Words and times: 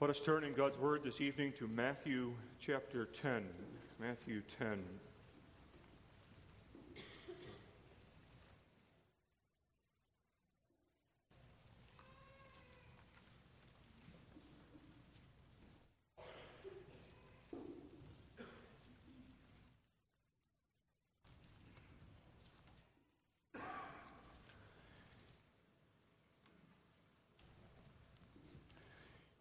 Let 0.00 0.08
us 0.08 0.22
turn 0.22 0.44
in 0.44 0.54
God's 0.54 0.78
Word 0.78 1.02
this 1.04 1.20
evening 1.20 1.52
to 1.58 1.68
Matthew 1.68 2.32
chapter 2.58 3.04
10. 3.04 3.44
Matthew 4.00 4.40
10. 4.58 4.82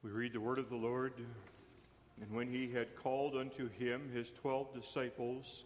We 0.01 0.11
read 0.11 0.33
the 0.33 0.39
word 0.39 0.58
the 0.69 0.75
Lord. 0.75 1.13
And 2.21 2.31
when 2.31 2.47
he 2.47 2.71
had 2.71 2.95
called 2.95 3.35
unto 3.35 3.69
him 3.69 4.09
his 4.13 4.31
twelve 4.31 4.73
disciples, 4.73 5.65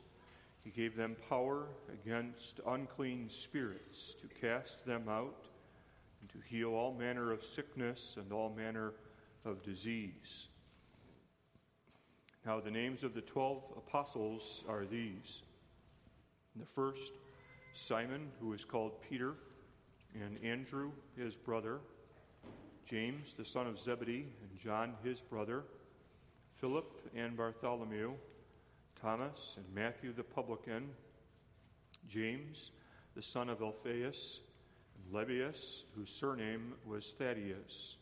he 0.63 0.69
gave 0.69 0.95
them 0.95 1.15
power 1.29 1.67
against 1.91 2.61
unclean 2.67 3.29
spirits 3.29 4.15
to 4.21 4.27
cast 4.27 4.85
them 4.85 5.09
out 5.09 5.45
and 6.21 6.29
to 6.31 6.37
heal 6.47 6.69
all 6.69 6.93
manner 6.93 7.31
of 7.31 7.43
sickness 7.43 8.15
and 8.17 8.31
all 8.31 8.53
manner 8.55 8.93
of 9.45 9.61
disease. 9.61 10.47
Now, 12.45 12.59
the 12.59 12.71
names 12.71 13.03
of 13.03 13.13
the 13.13 13.21
twelve 13.21 13.63
apostles 13.75 14.63
are 14.69 14.85
these 14.85 15.41
the 16.55 16.65
first, 16.65 17.13
Simon, 17.73 18.29
who 18.39 18.53
is 18.53 18.63
called 18.63 19.01
Peter, 19.01 19.33
and 20.13 20.37
Andrew, 20.43 20.91
his 21.17 21.35
brother. 21.35 21.79
James, 22.85 23.33
the 23.37 23.45
son 23.45 23.67
of 23.67 23.79
Zebedee, 23.79 24.27
and 24.41 24.59
John, 24.59 24.93
his 25.03 25.21
brother, 25.21 25.63
Philip 26.55 27.09
and 27.15 27.35
Bartholomew, 27.35 28.13
Thomas 28.99 29.57
and 29.57 29.65
Matthew 29.73 30.13
the 30.13 30.23
publican, 30.23 30.89
James, 32.07 32.71
the 33.15 33.21
son 33.21 33.49
of 33.49 33.61
Alphaeus, 33.61 34.41
and 34.95 35.13
Lebbaeus, 35.13 35.83
whose 35.95 36.09
surname 36.09 36.73
was 36.85 37.13
Thaddeus, 37.17 37.97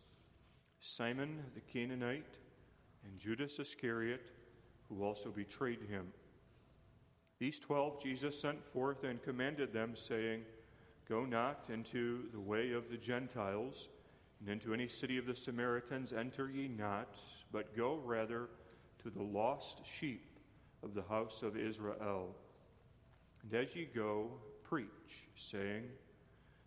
Simon 0.80 1.44
the 1.53 1.61
Canaanite, 1.61 2.38
and 3.06 3.19
Judas 3.19 3.59
Iscariot, 3.59 4.31
who 4.89 5.03
also 5.03 5.30
betrayed 5.30 5.81
him. 5.89 6.08
These 7.39 7.59
twelve 7.59 8.02
Jesus 8.02 8.39
sent 8.39 8.63
forth 8.63 9.03
and 9.03 9.23
commanded 9.23 9.73
them, 9.73 9.95
saying, 9.95 10.41
Go 11.09 11.25
not 11.25 11.63
into 11.69 12.30
the 12.31 12.39
way 12.39 12.72
of 12.72 12.89
the 12.89 12.97
Gentiles 12.97 13.89
and 14.42 14.50
into 14.50 14.73
any 14.73 14.88
city 14.88 15.17
of 15.17 15.28
the 15.28 15.36
Samaritans 15.36 16.14
enter 16.14 16.50
ye 16.50 16.67
not, 16.67 17.16
but 17.52 17.78
go 17.78 18.02
rather 18.03 18.50
to 19.03 19.09
the 19.09 19.22
lost 19.22 19.81
sheep 19.86 20.39
of 20.84 20.95
the 20.95 21.03
house 21.03 21.44
of 21.44 21.56
Israel. 21.56 22.36
And 23.44 23.53
as 23.53 23.75
ye 23.75 23.88
go, 23.94 24.31
preach, 24.64 25.30
saying, 25.36 25.84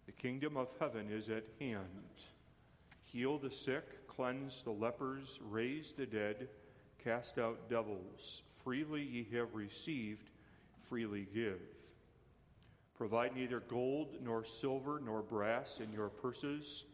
The 0.06 0.12
kingdom 0.12 0.56
of 0.56 0.68
heaven 0.78 1.10
is 1.10 1.28
at 1.30 1.44
hand. 1.60 2.22
Heal 3.04 3.38
the 3.38 3.50
sick, 3.50 4.06
cleanse 4.06 4.62
the 4.62 4.70
lepers, 4.70 5.40
raise 5.42 5.92
the 5.92 6.06
dead, 6.06 6.48
cast 7.02 7.38
out 7.38 7.68
devils. 7.68 8.42
Freely 8.62 9.02
ye 9.02 9.26
have 9.36 9.54
received, 9.54 10.30
freely 10.88 11.26
give. 11.34 11.60
Provide 12.96 13.34
neither 13.34 13.60
gold 13.60 14.16
nor 14.22 14.44
silver 14.44 15.00
nor 15.04 15.22
brass 15.22 15.80
in 15.80 15.92
your 15.92 16.08
purses 16.08 16.84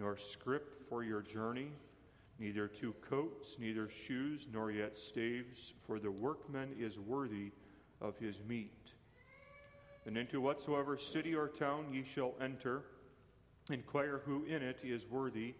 nor 0.00 0.16
scrip 0.16 0.88
for 0.88 1.04
your 1.04 1.20
journey, 1.20 1.68
neither 2.38 2.66
two 2.66 2.94
coats, 3.08 3.56
neither 3.60 3.88
shoes, 3.88 4.46
nor 4.50 4.70
yet 4.70 4.96
staves, 4.96 5.74
for 5.86 5.98
the 5.98 6.10
workman 6.10 6.70
is 6.80 6.98
worthy 6.98 7.52
of 8.00 8.16
his 8.16 8.36
meat. 8.48 8.92
And 10.06 10.16
into 10.16 10.40
whatsoever 10.40 10.96
city 10.96 11.34
or 11.34 11.48
town 11.48 11.92
ye 11.92 12.02
shall 12.02 12.32
enter, 12.40 12.82
inquire 13.70 14.22
who 14.24 14.44
in 14.46 14.62
it 14.62 14.78
is 14.82 15.06
worthy, 15.06 15.54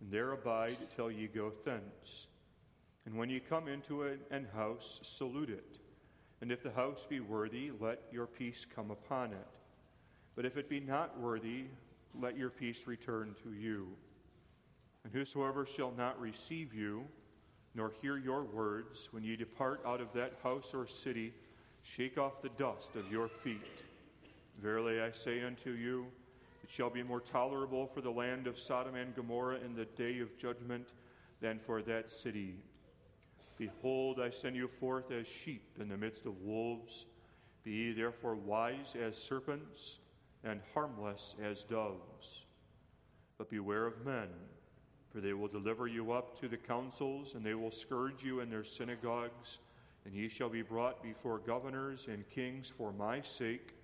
and 0.00 0.12
there 0.12 0.32
abide 0.32 0.76
till 0.94 1.10
ye 1.10 1.26
go 1.26 1.50
thence. 1.64 2.26
And 3.06 3.16
when 3.16 3.30
ye 3.30 3.40
come 3.40 3.68
into 3.68 4.02
an 4.02 4.46
house, 4.54 5.00
salute 5.02 5.48
it. 5.48 5.78
And 6.42 6.52
if 6.52 6.62
the 6.62 6.70
house 6.70 7.06
be 7.08 7.20
worthy, 7.20 7.70
let 7.80 8.00
your 8.12 8.26
peace 8.26 8.66
come 8.76 8.90
upon 8.90 9.32
it. 9.32 9.48
But 10.36 10.44
if 10.44 10.58
it 10.58 10.68
be 10.68 10.78
not 10.78 11.18
worthy, 11.18 11.64
let 12.14 12.36
your 12.36 12.50
peace 12.50 12.86
return 12.86 13.34
to 13.42 13.52
you. 13.52 13.88
And 15.04 15.12
whosoever 15.12 15.64
shall 15.64 15.92
not 15.96 16.20
receive 16.20 16.74
you, 16.74 17.04
nor 17.74 17.92
hear 18.02 18.18
your 18.18 18.42
words, 18.42 19.08
when 19.12 19.22
ye 19.22 19.36
depart 19.36 19.80
out 19.86 20.00
of 20.00 20.12
that 20.14 20.34
house 20.42 20.72
or 20.74 20.86
city, 20.86 21.32
shake 21.82 22.18
off 22.18 22.42
the 22.42 22.48
dust 22.50 22.96
of 22.96 23.10
your 23.10 23.28
feet. 23.28 23.82
Verily 24.60 25.00
I 25.00 25.12
say 25.12 25.42
unto 25.42 25.70
you, 25.70 26.06
it 26.64 26.70
shall 26.70 26.90
be 26.90 27.02
more 27.02 27.20
tolerable 27.20 27.86
for 27.86 28.00
the 28.00 28.10
land 28.10 28.46
of 28.46 28.58
Sodom 28.58 28.96
and 28.96 29.14
Gomorrah 29.14 29.60
in 29.64 29.74
the 29.74 29.84
day 29.84 30.18
of 30.18 30.36
judgment 30.36 30.88
than 31.40 31.58
for 31.58 31.82
that 31.82 32.10
city. 32.10 32.56
Behold, 33.56 34.20
I 34.20 34.30
send 34.30 34.56
you 34.56 34.68
forth 34.68 35.10
as 35.10 35.26
sheep 35.26 35.62
in 35.80 35.88
the 35.88 35.96
midst 35.96 36.26
of 36.26 36.40
wolves. 36.42 37.06
Be 37.64 37.70
ye 37.70 37.92
therefore 37.92 38.34
wise 38.34 38.94
as 39.00 39.16
serpents 39.16 40.00
and 40.44 40.60
harmless 40.74 41.34
as 41.42 41.64
doves. 41.64 42.44
But 43.36 43.50
beware 43.50 43.86
of 43.86 44.04
men, 44.04 44.28
for 45.10 45.20
they 45.20 45.32
will 45.32 45.48
deliver 45.48 45.86
you 45.86 46.12
up 46.12 46.38
to 46.40 46.48
the 46.48 46.56
councils, 46.56 47.34
and 47.34 47.44
they 47.44 47.54
will 47.54 47.70
scourge 47.70 48.22
you 48.22 48.40
in 48.40 48.50
their 48.50 48.64
synagogues, 48.64 49.58
and 50.04 50.14
ye 50.14 50.28
shall 50.28 50.48
be 50.48 50.62
brought 50.62 51.02
before 51.02 51.38
governors 51.38 52.06
and 52.08 52.28
kings 52.30 52.72
for 52.76 52.92
my 52.92 53.20
sake, 53.20 53.74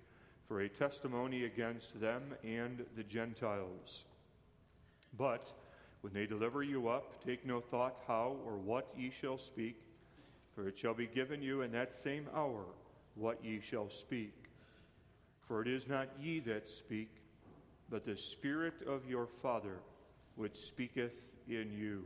for 0.47 0.61
a 0.61 0.69
testimony 0.69 1.45
against 1.45 1.99
them 1.99 2.21
and 2.43 2.85
the 2.95 3.03
Gentiles. 3.03 4.05
But 5.17 5.51
when 6.01 6.13
they 6.13 6.25
deliver 6.25 6.61
you 6.61 6.87
up, 6.87 7.23
take 7.25 7.45
no 7.45 7.59
thought 7.59 7.95
how 8.07 8.35
or 8.45 8.57
what 8.57 8.87
ye 8.95 9.09
shall 9.09 9.37
speak, 9.37 9.81
for 10.53 10.67
it 10.67 10.77
shall 10.77 10.93
be 10.93 11.07
given 11.07 11.41
you 11.41 11.61
in 11.61 11.71
that 11.71 11.93
same 11.93 12.27
hour 12.35 12.65
what 13.15 13.43
ye 13.43 13.59
shall 13.59 13.89
speak. 13.89 14.44
For 15.47 15.61
it 15.61 15.67
is 15.67 15.87
not 15.87 16.09
ye 16.19 16.39
that 16.41 16.67
speak, 16.69 17.09
but 17.89 18.05
the 18.05 18.17
Spirit 18.17 18.75
of 18.87 19.07
your 19.07 19.27
Father 19.41 19.77
which 20.35 20.57
speaketh 20.57 21.13
in 21.47 21.71
you. 21.71 22.05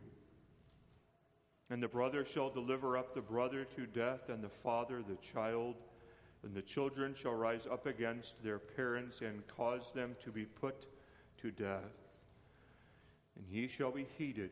And 1.70 1.82
the 1.82 1.88
brother 1.88 2.26
shall 2.26 2.50
deliver 2.50 2.98
up 2.98 3.14
the 3.14 3.22
brother 3.22 3.66
to 3.76 3.86
death, 3.86 4.30
and 4.30 4.44
the 4.44 4.50
father 4.50 5.04
the 5.08 5.18
child. 5.34 5.76
And 6.44 6.56
the 6.56 6.62
children 6.62 7.14
shall 7.14 7.34
rise 7.34 7.68
up 7.70 7.86
against 7.86 8.42
their 8.44 8.60
parents 8.60 9.22
and 9.22 9.46
cause 9.56 9.92
them 9.94 10.16
to 10.24 10.32
be 10.32 10.46
put 10.46 10.88
to 11.42 11.52
death. 11.52 11.84
And 13.36 13.46
he 13.48 13.68
shall 13.68 13.92
be 13.92 14.08
hated 14.18 14.52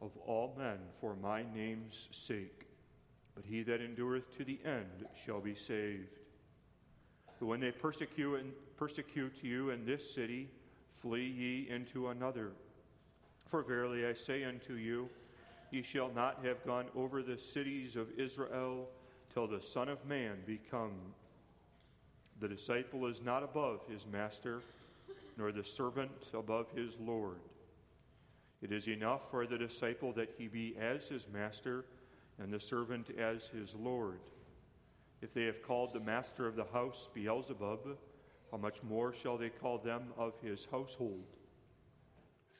of 0.00 0.10
all 0.26 0.54
men 0.58 0.78
for 1.00 1.14
my 1.14 1.44
name's 1.54 2.08
sake. 2.10 2.66
But 3.34 3.44
he 3.44 3.62
that 3.62 3.80
endureth 3.80 4.36
to 4.38 4.44
the 4.44 4.58
end 4.64 5.06
shall 5.24 5.40
be 5.40 5.54
saved. 5.54 6.18
When 7.38 7.60
they 7.60 7.70
persecute, 7.70 8.36
and 8.36 8.52
persecute 8.76 9.34
you 9.42 9.70
in 9.70 9.84
this 9.84 10.14
city, 10.14 10.48
flee 11.00 11.26
ye 11.26 11.68
into 11.74 12.08
another. 12.08 12.52
For 13.48 13.62
verily 13.62 14.06
I 14.06 14.14
say 14.14 14.44
unto 14.44 14.74
you, 14.74 15.08
ye 15.70 15.82
shall 15.82 16.10
not 16.14 16.44
have 16.44 16.64
gone 16.64 16.86
over 16.96 17.22
the 17.22 17.38
cities 17.38 17.96
of 17.96 18.08
Israel 18.18 18.88
till 19.32 19.46
the 19.46 19.60
Son 19.60 19.88
of 19.88 20.04
Man 20.06 20.38
be 20.46 20.58
come. 20.70 20.94
The 22.40 22.48
disciple 22.48 23.06
is 23.06 23.22
not 23.22 23.42
above 23.42 23.80
his 23.88 24.06
master, 24.06 24.62
nor 25.36 25.52
the 25.52 25.64
servant 25.64 26.10
above 26.34 26.70
his 26.74 26.96
Lord. 26.98 27.38
It 28.62 28.72
is 28.72 28.88
enough 28.88 29.30
for 29.30 29.46
the 29.46 29.58
disciple 29.58 30.12
that 30.14 30.34
he 30.38 30.48
be 30.48 30.74
as 30.80 31.08
his 31.08 31.26
master, 31.32 31.84
and 32.38 32.52
the 32.52 32.60
servant 32.60 33.10
as 33.18 33.48
his 33.48 33.74
Lord. 33.74 34.20
If 35.22 35.32
they 35.32 35.44
have 35.44 35.62
called 35.62 35.92
the 35.92 36.00
master 36.00 36.46
of 36.46 36.56
the 36.56 36.64
house 36.64 37.08
Beelzebub, 37.14 37.96
how 38.50 38.56
much 38.58 38.82
more 38.82 39.12
shall 39.12 39.38
they 39.38 39.48
call 39.48 39.78
them 39.78 40.12
of 40.16 40.34
his 40.40 40.66
household? 40.70 41.24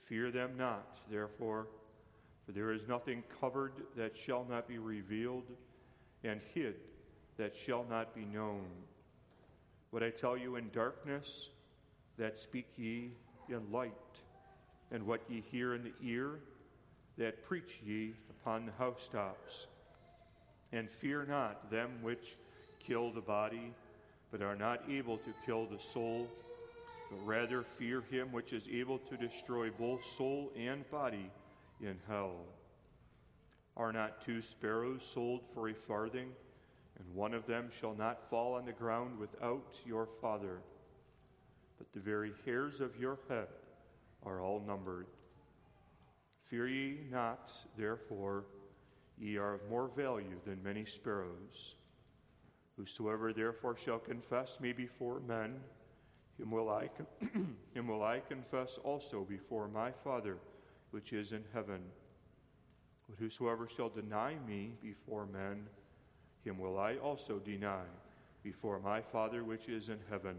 Fear 0.07 0.31
them 0.31 0.57
not, 0.57 0.99
therefore, 1.11 1.69
for 2.45 2.53
there 2.53 2.73
is 2.73 2.89
nothing 2.89 3.23
covered 3.41 3.73
that 3.97 4.17
shall 4.17 4.45
not 4.49 4.69
be 4.69 4.79
revealed, 4.79 5.45
and 6.25 6.41
hid 6.55 6.77
that 7.37 7.55
shall 7.55 7.85
not 7.85 8.15
be 8.15 8.25
known. 8.25 8.67
What 9.91 10.03
I 10.03 10.11
tell 10.11 10.37
you 10.37 10.57
in 10.57 10.71
darkness, 10.71 11.51
that 12.17 12.39
speak 12.39 12.67
ye 12.77 13.13
in 13.49 13.71
light, 13.71 13.93
and 14.91 15.07
what 15.07 15.21
ye 15.29 15.41
hear 15.41 15.75
in 15.75 15.85
the 15.85 15.93
ear, 16.03 16.41
that 17.19 17.45
preach 17.45 17.81
ye 17.85 18.15
upon 18.31 18.67
the 18.67 18.73
housetops. 18.73 19.67
And 20.73 20.91
fear 20.91 21.25
not 21.25 21.71
them 21.71 22.03
which 22.03 22.37
kill 22.87 23.11
the 23.11 23.21
body, 23.21 23.73
but 24.31 24.43
are 24.43 24.57
not 24.57 24.83
able 24.91 25.19
to 25.19 25.33
kill 25.45 25.67
the 25.67 25.83
soul, 25.83 26.29
but 27.11 27.27
rather 27.27 27.63
fear 27.79 28.03
him 28.11 28.33
which 28.33 28.53
is 28.53 28.69
able 28.69 28.99
to 28.99 29.17
destroy 29.17 29.71
both 29.71 30.05
soul 30.17 30.53
and 30.57 30.89
body 30.91 31.31
in 31.81 31.99
hell. 32.09 32.37
Are 33.77 33.93
not 33.93 34.25
two 34.25 34.41
sparrows 34.41 35.05
sold 35.05 35.43
for 35.53 35.69
a 35.69 35.75
farthing, 35.75 36.29
and 36.99 37.15
one 37.15 37.35
of 37.35 37.47
them 37.47 37.69
shall 37.81 37.95
not 37.95 38.31
fall 38.31 38.55
on 38.55 38.65
the 38.65 38.73
ground 38.73 39.19
without 39.19 39.77
your 39.85 40.09
Father? 40.21 40.61
But 41.79 41.93
the 41.93 42.01
very 42.01 42.33
hairs 42.45 42.81
of 42.81 42.97
your 42.99 43.19
head 43.29 43.49
are 44.25 44.41
all 44.41 44.63
numbered. 44.67 45.07
Fear 46.45 46.69
ye 46.69 46.99
not, 47.11 47.51
therefore, 47.77 48.45
ye 49.19 49.37
are 49.37 49.55
of 49.55 49.69
more 49.69 49.91
value 49.95 50.41
than 50.47 50.63
many 50.63 50.85
sparrows. 50.85 51.75
Whosoever 52.77 53.33
therefore 53.33 53.77
shall 53.77 53.99
confess 53.99 54.61
me 54.61 54.73
before 54.73 55.21
men, 55.21 55.61
him 56.39 56.51
will 56.51 56.69
I, 56.69 56.91
him 57.75 57.89
will 57.89 58.03
I 58.03 58.21
confess 58.21 58.79
also 58.79 59.25
before 59.25 59.67
my 59.69 59.91
Father 59.91 60.39
which 60.91 61.13
is 61.13 61.33
in 61.33 61.45
heaven. 61.53 61.81
But 63.09 63.19
whosoever 63.19 63.67
shall 63.67 63.89
deny 63.89 64.35
me 64.47 64.73
before 64.83 65.27
men, 65.27 65.67
him 66.45 66.59
will 66.59 66.79
I 66.79 66.97
also 66.97 67.39
deny 67.39 67.85
before 68.43 68.79
my 68.79 69.01
Father 69.01 69.43
which 69.43 69.69
is 69.69 69.89
in 69.89 69.99
heaven. 70.11 70.37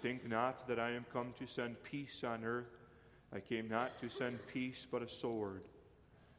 Think 0.00 0.26
not 0.28 0.66
that 0.68 0.78
I 0.78 0.90
am 0.90 1.04
come 1.12 1.34
to 1.38 1.46
send 1.46 1.82
peace 1.82 2.24
on 2.24 2.44
earth. 2.44 2.80
I 3.32 3.40
came 3.40 3.68
not 3.68 3.98
to 4.00 4.08
send 4.08 4.38
peace, 4.52 4.86
but 4.90 5.02
a 5.02 5.08
sword. 5.08 5.62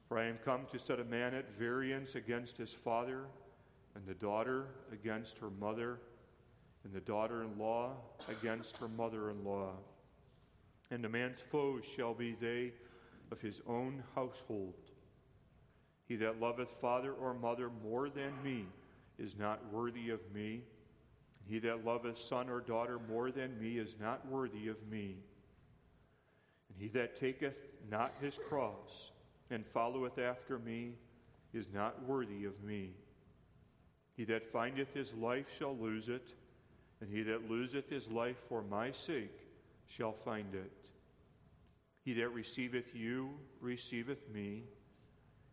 For 0.07 0.17
I 0.17 0.25
am 0.25 0.37
come 0.43 0.65
to 0.71 0.79
set 0.79 0.99
a 0.99 1.03
man 1.03 1.33
at 1.33 1.57
variance 1.57 2.15
against 2.15 2.57
his 2.57 2.73
father, 2.73 3.25
and 3.95 4.05
the 4.05 4.13
daughter 4.13 4.67
against 4.91 5.37
her 5.37 5.49
mother, 5.49 5.99
and 6.83 6.93
the 6.93 6.99
daughter 7.01 7.43
in 7.43 7.57
law 7.57 7.93
against 8.29 8.77
her 8.77 8.87
mother 8.87 9.31
in 9.31 9.43
law. 9.43 9.71
And 10.91 11.03
a 11.05 11.09
man's 11.09 11.41
foes 11.41 11.83
shall 11.83 12.13
be 12.13 12.35
they 12.39 12.73
of 13.31 13.41
his 13.41 13.61
own 13.67 14.03
household. 14.13 14.75
He 16.07 16.15
that 16.17 16.39
loveth 16.39 16.69
father 16.79 17.13
or 17.13 17.33
mother 17.33 17.71
more 17.83 18.09
than 18.09 18.31
me 18.43 18.65
is 19.17 19.35
not 19.37 19.59
worthy 19.71 20.11
of 20.11 20.19
me. 20.33 20.61
He 21.47 21.59
that 21.59 21.85
loveth 21.85 22.21
son 22.21 22.49
or 22.49 22.59
daughter 22.59 22.99
more 23.09 23.31
than 23.31 23.59
me 23.59 23.77
is 23.77 23.95
not 23.99 24.27
worthy 24.27 24.67
of 24.67 24.77
me. 24.89 25.17
And 26.69 26.77
he 26.79 26.87
that 26.89 27.19
taketh 27.19 27.55
not 27.89 28.13
his 28.21 28.37
cross 28.49 29.11
and 29.49 29.65
followeth 29.65 30.19
after 30.19 30.59
me 30.59 30.93
is 31.53 31.67
not 31.73 32.03
worthy 32.05 32.45
of 32.45 32.61
me. 32.63 32.91
He 34.15 34.23
that 34.25 34.51
findeth 34.51 34.93
his 34.93 35.13
life 35.13 35.47
shall 35.57 35.75
lose 35.75 36.07
it, 36.09 36.33
and 37.01 37.09
he 37.09 37.21
that 37.23 37.49
loseth 37.49 37.89
his 37.89 38.09
life 38.09 38.37
for 38.47 38.61
my 38.61 38.91
sake 38.91 39.37
shall 39.87 40.13
find 40.13 40.53
it. 40.55 40.71
He 42.03 42.13
that 42.13 42.29
receiveth 42.29 42.95
you 42.95 43.31
receiveth 43.59 44.29
me, 44.33 44.63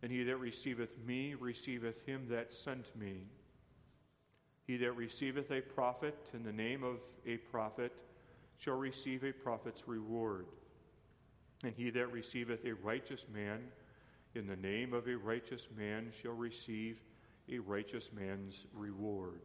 and 0.01 0.11
he 0.11 0.23
that 0.23 0.37
receiveth 0.37 0.97
me 1.05 1.33
receiveth 1.33 2.05
him 2.05 2.27
that 2.29 2.53
sent 2.53 2.95
me. 2.95 3.27
He 4.65 4.77
that 4.77 4.93
receiveth 4.93 5.51
a 5.51 5.61
prophet 5.61 6.17
in 6.33 6.43
the 6.43 6.51
name 6.51 6.83
of 6.83 6.99
a 7.25 7.37
prophet 7.37 7.91
shall 8.57 8.77
receive 8.77 9.23
a 9.23 9.33
prophet's 9.33 9.87
reward. 9.87 10.45
And 11.63 11.73
he 11.75 11.89
that 11.89 12.11
receiveth 12.11 12.65
a 12.65 12.73
righteous 12.73 13.25
man 13.33 13.59
in 14.35 14.47
the 14.47 14.55
name 14.55 14.93
of 14.93 15.07
a 15.07 15.15
righteous 15.15 15.67
man 15.77 16.11
shall 16.21 16.33
receive 16.33 17.01
a 17.51 17.59
righteous 17.59 18.09
man's 18.13 18.65
reward. 18.73 19.41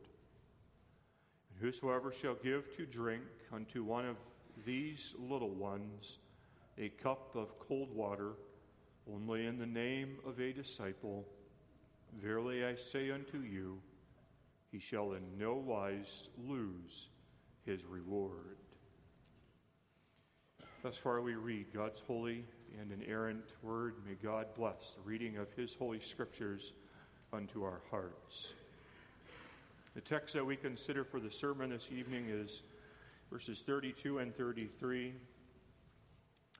And 1.50 1.60
whosoever 1.60 2.12
shall 2.12 2.34
give 2.34 2.76
to 2.76 2.86
drink 2.86 3.22
unto 3.52 3.82
one 3.82 4.06
of 4.06 4.16
these 4.64 5.14
little 5.18 5.50
ones, 5.50 6.18
a 6.78 6.88
cup 6.90 7.34
of 7.34 7.58
cold 7.58 7.92
water 7.94 8.32
only 9.12 9.46
in 9.46 9.58
the 9.58 9.66
name 9.66 10.16
of 10.26 10.38
a 10.38 10.52
disciple. 10.52 11.26
Verily 12.20 12.64
I 12.64 12.74
say 12.74 13.10
unto 13.10 13.40
you, 13.40 13.80
he 14.70 14.78
shall 14.78 15.12
in 15.12 15.22
no 15.38 15.54
wise 15.54 16.28
lose 16.46 17.08
his 17.64 17.84
reward. 17.84 18.58
Thus 20.82 20.96
far 20.96 21.20
we 21.20 21.34
read 21.34 21.72
God's 21.74 22.00
holy 22.06 22.44
and 22.80 22.92
inerrant 22.92 23.52
word. 23.62 23.94
May 24.06 24.14
God 24.14 24.46
bless 24.56 24.92
the 24.92 25.02
reading 25.02 25.36
of 25.36 25.52
his 25.54 25.74
holy 25.74 26.00
scriptures 26.00 26.72
unto 27.32 27.62
our 27.62 27.80
hearts. 27.90 28.52
The 29.94 30.00
text 30.00 30.34
that 30.34 30.44
we 30.44 30.56
consider 30.56 31.04
for 31.04 31.20
the 31.20 31.30
sermon 31.30 31.70
this 31.70 31.88
evening 31.90 32.26
is 32.28 32.62
verses 33.30 33.62
32 33.62 34.18
and 34.18 34.34
33. 34.36 35.12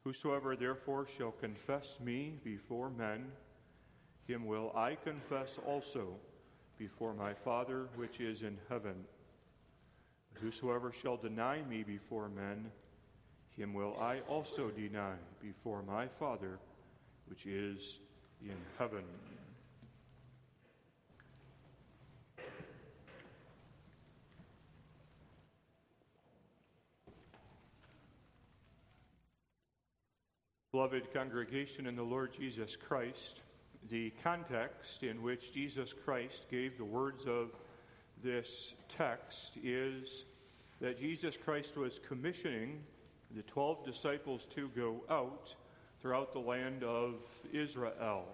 Whosoever 0.05 0.57
therefore 0.57 1.07
shall 1.07 1.33
confess 1.33 1.99
me 2.03 2.35
before 2.45 2.91
men, 2.91 3.31
him 4.27 4.47
will 4.47 4.73
I 4.77 4.97
confess 4.97 5.59
also 5.67 6.17
before 6.79 7.15
my 7.15 7.35
Father 7.35 7.89
which 7.97 8.21
is 8.21 8.43
in 8.43 8.59
heaven. 8.69 9.05
whosoever 10.35 10.93
shall 10.93 11.17
deny 11.17 11.63
me 11.63 11.83
before 11.83 12.29
men, 12.29 12.71
him 13.57 13.75
will 13.75 13.97
I 14.01 14.21
also 14.29 14.71
deny 14.71 15.15
before 15.43 15.83
my 15.83 16.07
Father 16.07 16.59
which 17.27 17.47
is 17.47 17.99
in 18.43 18.57
heaven. 18.79 19.03
Beloved 30.79 31.13
congregation 31.13 31.89
in 31.89 31.97
the 31.97 32.05
Lord 32.05 32.33
Jesus 32.33 32.77
Christ, 32.77 33.41
the 33.91 34.13
context 34.23 35.03
in 35.03 35.23
which 35.23 35.51
Jesus 35.51 35.93
Christ 35.93 36.47
gave 36.53 36.79
the 36.79 36.85
words 36.85 37.27
of 37.27 37.51
this 38.23 38.75
text 38.89 39.59
is 39.65 40.25
that 40.81 41.01
Jesus 41.01 41.37
Christ 41.37 41.77
was 41.77 41.99
commissioning 42.07 42.79
the 43.35 43.43
12 43.43 43.85
disciples 43.85 44.47
to 44.51 44.69
go 44.69 45.03
out 45.11 45.53
throughout 46.01 46.33
the 46.33 46.39
land 46.39 46.85
of 46.85 47.17
Israel. 47.53 48.25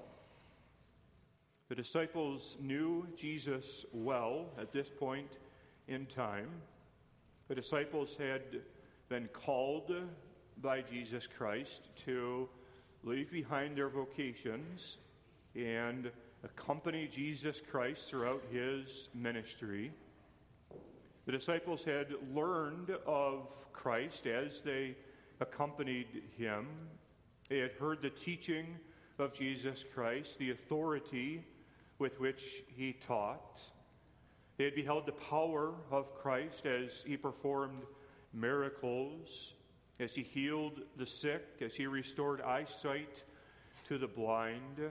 The 1.71 1.77
disciples 1.77 2.59
knew 2.61 3.07
Jesus 3.17 3.87
well 3.95 4.51
at 4.59 4.71
this 4.71 4.91
point 4.91 5.39
in 5.89 6.05
time. 6.05 6.51
The 7.49 7.55
disciples 7.55 8.19
had 8.19 8.43
been 9.09 9.31
called 9.33 9.91
by 10.61 10.81
Jesus 10.81 11.27
Christ 11.27 11.89
to 12.05 12.49
leave 13.03 13.31
behind 13.31 13.77
their 13.77 13.89
vocations 13.89 14.99
and 15.55 16.11
accompany 16.43 17.07
Jesus 17.07 17.61
Christ 17.61 18.09
throughout 18.09 18.43
his 18.51 19.09
ministry. 19.15 19.93
The 21.27 21.33
disciples 21.33 21.85
had 21.85 22.09
learned 22.35 22.91
of 23.07 23.49
Christ 23.73 24.27
as 24.27 24.61
they 24.61 24.97
accompanied 25.41 26.23
him. 26.37 26.67
They 27.49 27.59
had 27.59 27.73
heard 27.73 28.03
the 28.03 28.11
teaching 28.11 28.67
of 29.19 29.33
Jesus 29.33 29.85
Christ, 29.95 30.39
the 30.39 30.51
authority 30.51 31.45
with 31.99 32.21
which 32.21 32.65
he 32.69 32.93
taught. 32.93 33.61
They 34.57 34.65
had 34.65 34.75
beheld 34.75 35.07
the 35.07 35.13
power 35.13 35.75
of 35.91 36.15
Christ 36.15 36.67
as 36.67 37.03
he 37.07 37.17
performed 37.17 37.83
miracles 38.33 39.55
as 40.01 40.15
he 40.15 40.23
healed 40.23 40.81
the 40.97 41.07
sick, 41.07 41.45
as 41.61 41.75
he 41.75 41.87
restored 41.87 42.41
eyesight 42.41 43.23
to 43.89 43.99
the 43.99 44.07
blind. 44.07 44.91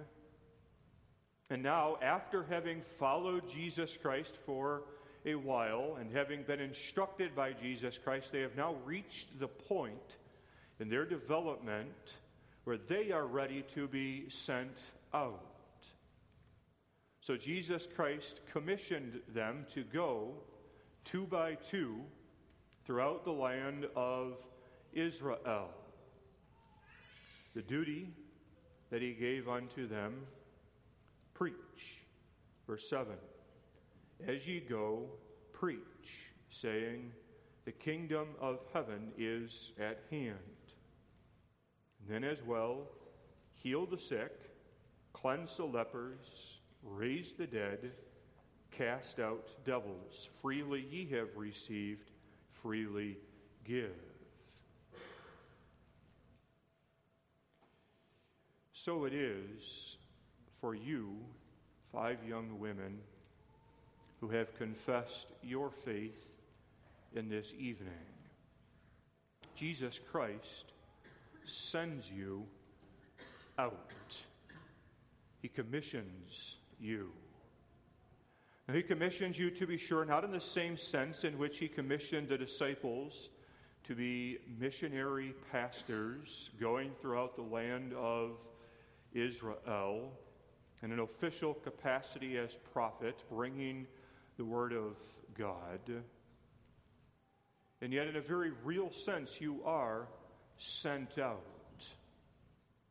And 1.50 1.62
now, 1.62 1.98
after 2.02 2.44
having 2.50 2.82
followed 3.00 3.48
Jesus 3.48 3.98
Christ 4.02 4.38
for 4.46 4.84
a 5.26 5.36
while 5.36 5.98
and 6.00 6.12
having 6.12 6.44
been 6.44 6.60
instructed 6.60 7.36
by 7.36 7.54
Jesus 7.54 7.98
Christ, 7.98 8.32
they 8.32 8.42
have 8.42 8.56
now 8.56 8.76
reached 8.86 9.40
the 9.40 9.48
point 9.48 10.18
in 10.80 10.90
their 10.90 11.06
development 11.06 12.14
where 12.64 12.78
they 12.78 13.12
are 13.12 13.26
ready 13.26 13.64
to 13.74 13.88
be 13.88 14.26
sent 14.30 14.78
out. 15.14 15.42
So 17.22 17.38
Jesus 17.38 17.88
Christ 17.96 18.42
commissioned 18.52 19.22
them 19.34 19.66
to 19.74 19.84
go 19.84 20.34
two 21.06 21.26
by 21.26 21.56
two 21.56 22.02
throughout 22.86 23.24
the 23.24 23.32
land 23.32 23.86
of 23.96 24.38
Israel. 24.96 25.70
The 27.56 27.62
duty 27.62 28.10
that 28.90 29.02
he 29.02 29.14
gave 29.14 29.48
unto 29.48 29.88
them 29.88 30.14
preach. 31.34 32.04
Verse 32.68 32.90
7 32.90 33.14
As 34.28 34.48
ye 34.48 34.60
go, 34.60 35.06
preach, 35.52 36.32
saying, 36.50 37.12
The 37.66 37.72
kingdom 37.72 38.28
of 38.40 38.60
heaven 38.74 39.12
is 39.18 39.72
at 39.80 40.04
hand. 40.10 40.38
And 42.00 42.10
then, 42.10 42.24
as 42.24 42.44
well, 42.44 42.88
heal 43.56 43.86
the 43.86 43.98
sick, 43.98 44.32
cleanse 45.14 45.58
the 45.58 45.66
lepers, 45.66 46.60
raise 46.84 47.34
the 47.34 47.48
dead, 47.48 47.92
cast 48.72 49.20
out 49.20 49.50
devils. 49.66 50.30
Freely 50.42 50.86
ye 50.92 51.08
have 51.12 51.30
received, 51.36 52.12
freely 52.62 53.18
give. 53.64 54.13
So 58.84 59.06
it 59.06 59.14
is 59.14 59.96
for 60.60 60.76
you, 60.76 61.16
five 61.94 62.20
young 62.28 62.60
women 62.60 63.00
who 64.20 64.28
have 64.28 64.54
confessed 64.58 65.28
your 65.42 65.72
faith 65.86 66.28
in 67.16 67.30
this 67.30 67.54
evening. 67.58 67.94
Jesus 69.56 70.02
Christ 70.12 70.74
sends 71.46 72.12
you 72.12 72.44
out. 73.58 74.18
He 75.42 75.48
commissions 75.48 76.58
you. 76.78 77.10
Now, 78.68 78.74
he 78.74 78.84
commissions 78.84 79.40
you, 79.40 79.50
to 79.52 79.66
be 79.66 79.78
sure, 79.78 80.04
not 80.04 80.26
in 80.26 80.32
the 80.32 80.42
same 80.42 80.76
sense 80.76 81.24
in 81.24 81.38
which 81.38 81.58
he 81.58 81.70
commissioned 81.70 82.28
the 82.28 82.38
disciples 82.38 83.30
to 83.86 83.96
be 83.96 84.40
missionary 84.60 85.34
pastors 85.54 86.50
going 86.60 86.92
throughout 87.02 87.38
the 87.38 87.44
land 87.44 87.94
of 87.94 88.32
Israel 89.14 90.12
in 90.82 90.92
an 90.92 91.00
official 91.00 91.54
capacity 91.54 92.38
as 92.38 92.56
prophet, 92.74 93.16
bringing 93.30 93.88
the 94.38 94.46
word 94.46 94.74
of 94.74 94.98
God. 95.38 96.04
And 97.82 97.94
yet, 97.94 98.08
in 98.08 98.16
a 98.16 98.22
very 98.22 98.52
real 98.64 98.92
sense, 98.92 99.40
you 99.40 99.62
are 99.66 100.08
sent 100.58 101.18
out. 101.18 101.42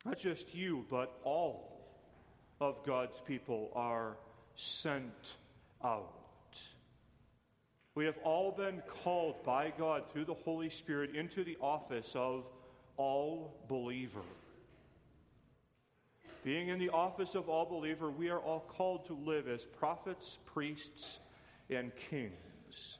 Not 0.05 0.19
just 0.19 0.53
you, 0.53 0.85
but 0.89 1.15
all 1.23 1.73
of 2.59 2.83
God's 2.85 3.19
people 3.21 3.71
are 3.75 4.17
sent 4.55 5.33
out. 5.83 6.09
We 7.95 8.05
have 8.05 8.17
all 8.23 8.51
been 8.51 8.81
called 9.03 9.43
by 9.43 9.71
God 9.77 10.11
through 10.11 10.25
the 10.25 10.33
Holy 10.33 10.69
Spirit 10.69 11.15
into 11.15 11.43
the 11.43 11.57
office 11.61 12.11
of 12.15 12.43
all 12.97 13.55
believer. 13.67 14.21
Being 16.43 16.67
in 16.67 16.77
the 16.77 16.89
office 16.89 17.35
of 17.35 17.47
all 17.47 17.65
believer, 17.65 18.11
we 18.11 18.29
are 18.29 18.39
all 18.39 18.59
called 18.59 19.05
to 19.07 19.13
live 19.13 19.47
as 19.47 19.63
prophets, 19.63 20.37
priests, 20.45 21.19
and 21.69 21.91
kings. 22.09 22.97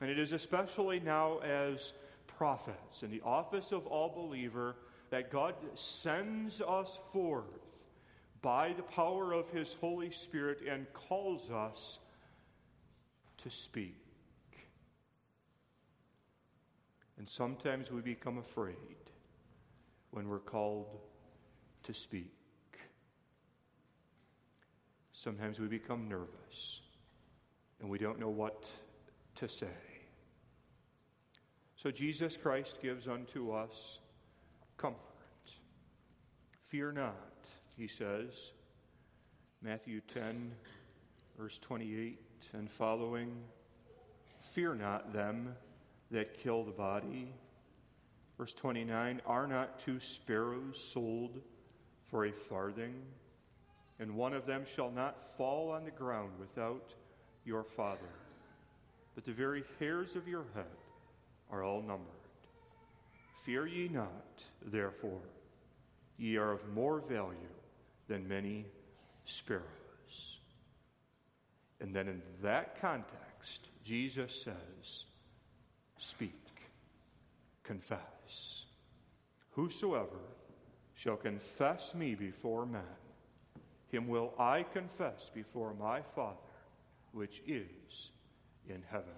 And 0.00 0.10
it 0.10 0.18
is 0.18 0.32
especially 0.32 1.00
now 1.00 1.38
as 1.40 1.92
prophets 2.26 3.02
in 3.02 3.10
the 3.10 3.20
office 3.22 3.72
of 3.72 3.86
all 3.86 4.08
believer 4.08 4.76
that 5.10 5.30
God 5.30 5.54
sends 5.74 6.62
us 6.62 6.98
forth 7.12 7.44
by 8.40 8.72
the 8.72 8.82
power 8.82 9.32
of 9.32 9.50
His 9.50 9.74
Holy 9.74 10.10
Spirit 10.10 10.60
and 10.66 10.86
calls 10.94 11.50
us 11.50 11.98
to 13.42 13.50
speak. 13.50 13.96
And 17.18 17.28
sometimes 17.28 17.90
we 17.90 18.00
become 18.00 18.38
afraid 18.38 18.76
when 20.12 20.28
we're 20.28 20.38
called 20.38 20.86
to 21.84 21.92
speak. 21.92 22.37
Sometimes 25.22 25.58
we 25.58 25.66
become 25.66 26.08
nervous 26.08 26.80
and 27.80 27.90
we 27.90 27.98
don't 27.98 28.20
know 28.20 28.28
what 28.28 28.64
to 29.36 29.48
say. 29.48 29.66
So 31.74 31.90
Jesus 31.90 32.36
Christ 32.36 32.78
gives 32.80 33.08
unto 33.08 33.50
us 33.50 33.98
comfort. 34.76 35.00
Fear 36.66 36.92
not, 36.92 37.48
he 37.76 37.88
says. 37.88 38.30
Matthew 39.60 40.02
10, 40.14 40.52
verse 41.36 41.58
28 41.58 42.20
and 42.52 42.70
following. 42.70 43.32
Fear 44.42 44.76
not 44.76 45.12
them 45.12 45.56
that 46.12 46.38
kill 46.38 46.62
the 46.62 46.70
body. 46.70 47.32
Verse 48.36 48.54
29 48.54 49.20
Are 49.26 49.48
not 49.48 49.80
two 49.80 49.98
sparrows 49.98 50.80
sold 50.92 51.40
for 52.06 52.26
a 52.26 52.32
farthing? 52.32 52.94
And 54.00 54.14
one 54.14 54.32
of 54.32 54.46
them 54.46 54.64
shall 54.64 54.90
not 54.90 55.36
fall 55.36 55.70
on 55.70 55.84
the 55.84 55.90
ground 55.90 56.30
without 56.38 56.94
your 57.44 57.64
Father. 57.64 58.14
But 59.14 59.24
the 59.24 59.32
very 59.32 59.64
hairs 59.80 60.14
of 60.14 60.28
your 60.28 60.44
head 60.54 60.64
are 61.50 61.64
all 61.64 61.82
numbered. 61.82 62.06
Fear 63.44 63.66
ye 63.66 63.88
not, 63.88 64.42
therefore, 64.66 65.20
ye 66.18 66.36
are 66.36 66.52
of 66.52 66.68
more 66.74 67.00
value 67.00 67.36
than 68.06 68.28
many 68.28 68.66
sparrows. 69.24 69.64
And 71.80 71.94
then 71.94 72.08
in 72.08 72.22
that 72.42 72.80
context, 72.80 73.68
Jesus 73.84 74.42
says, 74.42 75.04
Speak, 75.98 76.32
confess. 77.64 78.66
Whosoever 79.52 80.20
shall 80.94 81.16
confess 81.16 81.94
me 81.94 82.14
before 82.14 82.66
men, 82.66 82.82
him 83.90 84.08
will 84.08 84.34
I 84.38 84.64
confess 84.72 85.30
before 85.34 85.74
my 85.74 86.02
Father, 86.14 86.36
which 87.12 87.42
is 87.46 88.10
in 88.68 88.82
heaven. 88.90 89.08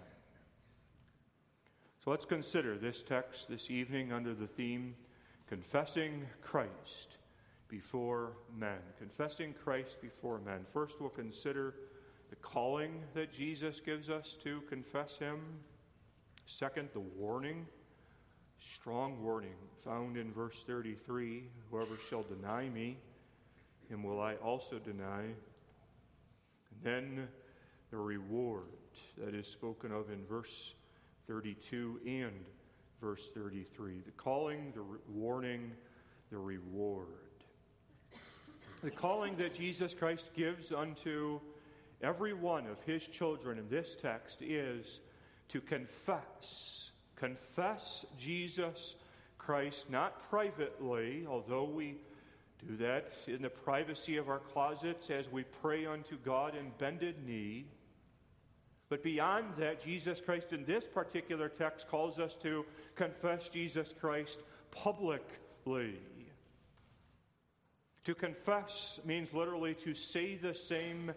So 2.04 2.10
let's 2.10 2.24
consider 2.24 2.78
this 2.78 3.02
text 3.02 3.48
this 3.48 3.70
evening 3.70 4.12
under 4.12 4.34
the 4.34 4.46
theme 4.46 4.94
Confessing 5.48 6.24
Christ 6.42 7.18
before 7.68 8.34
men. 8.56 8.78
Confessing 8.98 9.52
Christ 9.64 10.00
before 10.00 10.38
men. 10.38 10.64
First, 10.72 11.00
we'll 11.00 11.10
consider 11.10 11.74
the 12.30 12.36
calling 12.36 13.02
that 13.14 13.32
Jesus 13.32 13.80
gives 13.80 14.08
us 14.08 14.38
to 14.44 14.60
confess 14.62 15.18
Him. 15.18 15.40
Second, 16.46 16.88
the 16.92 17.00
warning, 17.00 17.66
strong 18.60 19.22
warning 19.22 19.56
found 19.84 20.16
in 20.16 20.32
verse 20.32 20.62
33 20.62 21.42
Whoever 21.70 21.96
shall 22.08 22.22
deny 22.22 22.68
me, 22.68 22.96
him 23.90 24.02
will 24.04 24.20
I 24.20 24.36
also 24.36 24.78
deny. 24.78 25.22
And 25.22 26.82
then 26.82 27.28
the 27.90 27.96
reward 27.96 28.68
that 29.18 29.34
is 29.34 29.48
spoken 29.48 29.92
of 29.92 30.10
in 30.10 30.24
verse 30.24 30.74
32 31.26 32.00
and 32.06 32.46
verse 33.00 33.28
33. 33.34 34.00
The 34.04 34.10
calling, 34.12 34.72
the 34.74 34.80
re- 34.80 34.98
warning, 35.08 35.72
the 36.30 36.38
reward. 36.38 37.06
The 38.82 38.90
calling 38.90 39.36
that 39.36 39.54
Jesus 39.54 39.92
Christ 39.92 40.30
gives 40.34 40.72
unto 40.72 41.40
every 42.00 42.32
one 42.32 42.66
of 42.66 42.80
his 42.84 43.06
children 43.06 43.58
in 43.58 43.68
this 43.68 43.96
text 44.00 44.40
is 44.40 45.00
to 45.48 45.60
confess. 45.60 46.92
Confess 47.16 48.06
Jesus 48.16 48.94
Christ, 49.36 49.90
not 49.90 50.28
privately, 50.30 51.26
although 51.28 51.64
we 51.64 51.96
do 52.66 52.76
that 52.76 53.12
in 53.26 53.42
the 53.42 53.50
privacy 53.50 54.16
of 54.16 54.28
our 54.28 54.38
closets 54.38 55.10
as 55.10 55.30
we 55.30 55.44
pray 55.62 55.86
unto 55.86 56.16
God 56.18 56.54
in 56.54 56.72
bended 56.78 57.26
knee. 57.26 57.66
But 58.88 59.02
beyond 59.02 59.46
that, 59.58 59.82
Jesus 59.82 60.20
Christ 60.20 60.52
in 60.52 60.64
this 60.64 60.84
particular 60.84 61.48
text 61.48 61.88
calls 61.88 62.18
us 62.18 62.36
to 62.36 62.64
confess 62.96 63.48
Jesus 63.48 63.94
Christ 64.00 64.40
publicly. 64.72 66.00
To 68.04 68.14
confess 68.14 68.98
means 69.04 69.32
literally 69.32 69.74
to 69.76 69.94
say 69.94 70.36
the 70.36 70.54
same 70.54 71.12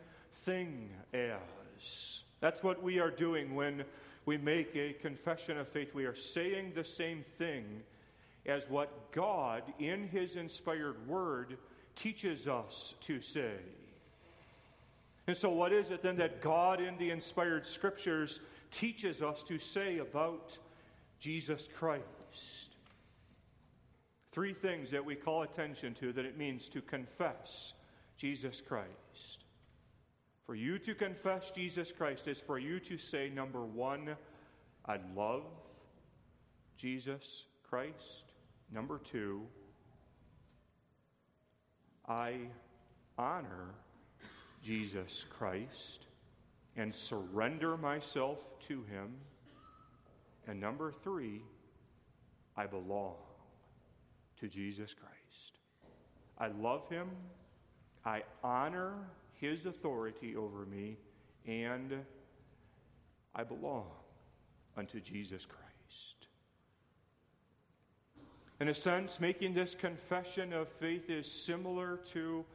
thing 0.45 0.89
as. 1.13 2.23
That's 2.41 2.61
what 2.61 2.83
we 2.83 2.99
are 2.99 3.09
doing 3.09 3.55
when 3.55 3.83
we 4.25 4.37
make 4.37 4.75
a 4.75 4.93
confession 4.93 5.57
of 5.57 5.67
faith. 5.67 5.95
We 5.95 6.05
are 6.05 6.15
saying 6.15 6.73
the 6.75 6.83
same 6.83 7.23
thing 7.37 7.83
as 8.45 8.69
what 8.69 9.11
God, 9.11 9.63
in 9.79 10.07
His 10.07 10.35
inspired 10.35 11.07
word, 11.07 11.57
teaches 11.95 12.47
us 12.47 12.95
to 13.01 13.21
say. 13.21 13.55
And 15.27 15.37
so, 15.37 15.49
what 15.49 15.71
is 15.71 15.89
it 15.91 16.03
then 16.03 16.17
that 16.17 16.41
God, 16.41 16.81
in 16.81 16.97
the 16.97 17.09
inspired 17.09 17.65
scriptures, 17.65 18.39
teaches 18.71 19.21
us 19.21 19.43
to 19.43 19.57
say 19.57 19.99
about 19.99 20.57
Jesus 21.19 21.69
Christ? 21.77 22.75
Three 24.33 24.53
things 24.53 24.91
that 24.91 25.05
we 25.05 25.15
call 25.15 25.43
attention 25.43 25.93
to 25.95 26.11
that 26.13 26.25
it 26.25 26.37
means 26.37 26.67
to 26.69 26.81
confess 26.81 27.73
Jesus 28.17 28.61
Christ. 28.61 29.45
For 30.45 30.55
you 30.55 30.77
to 30.79 30.93
confess 30.93 31.51
Jesus 31.51 31.91
Christ 31.91 32.27
is 32.27 32.39
for 32.39 32.59
you 32.59 32.79
to 32.81 32.97
say, 32.97 33.29
number 33.29 33.63
one, 33.63 34.15
I 34.85 34.99
love 35.15 35.43
Jesus 36.75 37.45
Christ. 37.69 38.32
Number 38.73 38.97
two, 38.97 39.43
I 42.07 42.37
honor 43.17 43.75
Jesus 44.63 45.25
Christ 45.29 46.07
and 46.75 46.93
surrender 46.93 47.77
myself 47.77 48.39
to 48.67 48.81
him. 48.83 49.13
And 50.47 50.59
number 50.59 50.91
three, 51.03 51.41
I 52.57 52.65
belong 52.65 53.15
to 54.39 54.47
Jesus 54.47 54.93
Christ. 54.93 55.59
I 56.39 56.47
love 56.47 56.89
him. 56.89 57.09
I 58.05 58.23
honor 58.43 58.95
his 59.39 59.67
authority 59.67 60.35
over 60.35 60.65
me, 60.65 60.97
and 61.45 61.93
I 63.35 63.43
belong 63.43 63.85
unto 64.75 64.99
Jesus 64.99 65.45
Christ. 65.45 65.62
In 68.63 68.69
a 68.69 68.73
sense, 68.73 69.19
making 69.19 69.53
this 69.53 69.75
confession 69.75 70.53
of 70.53 70.69
faith 70.79 71.09
is 71.09 71.29
similar 71.29 71.97
to 72.13 72.45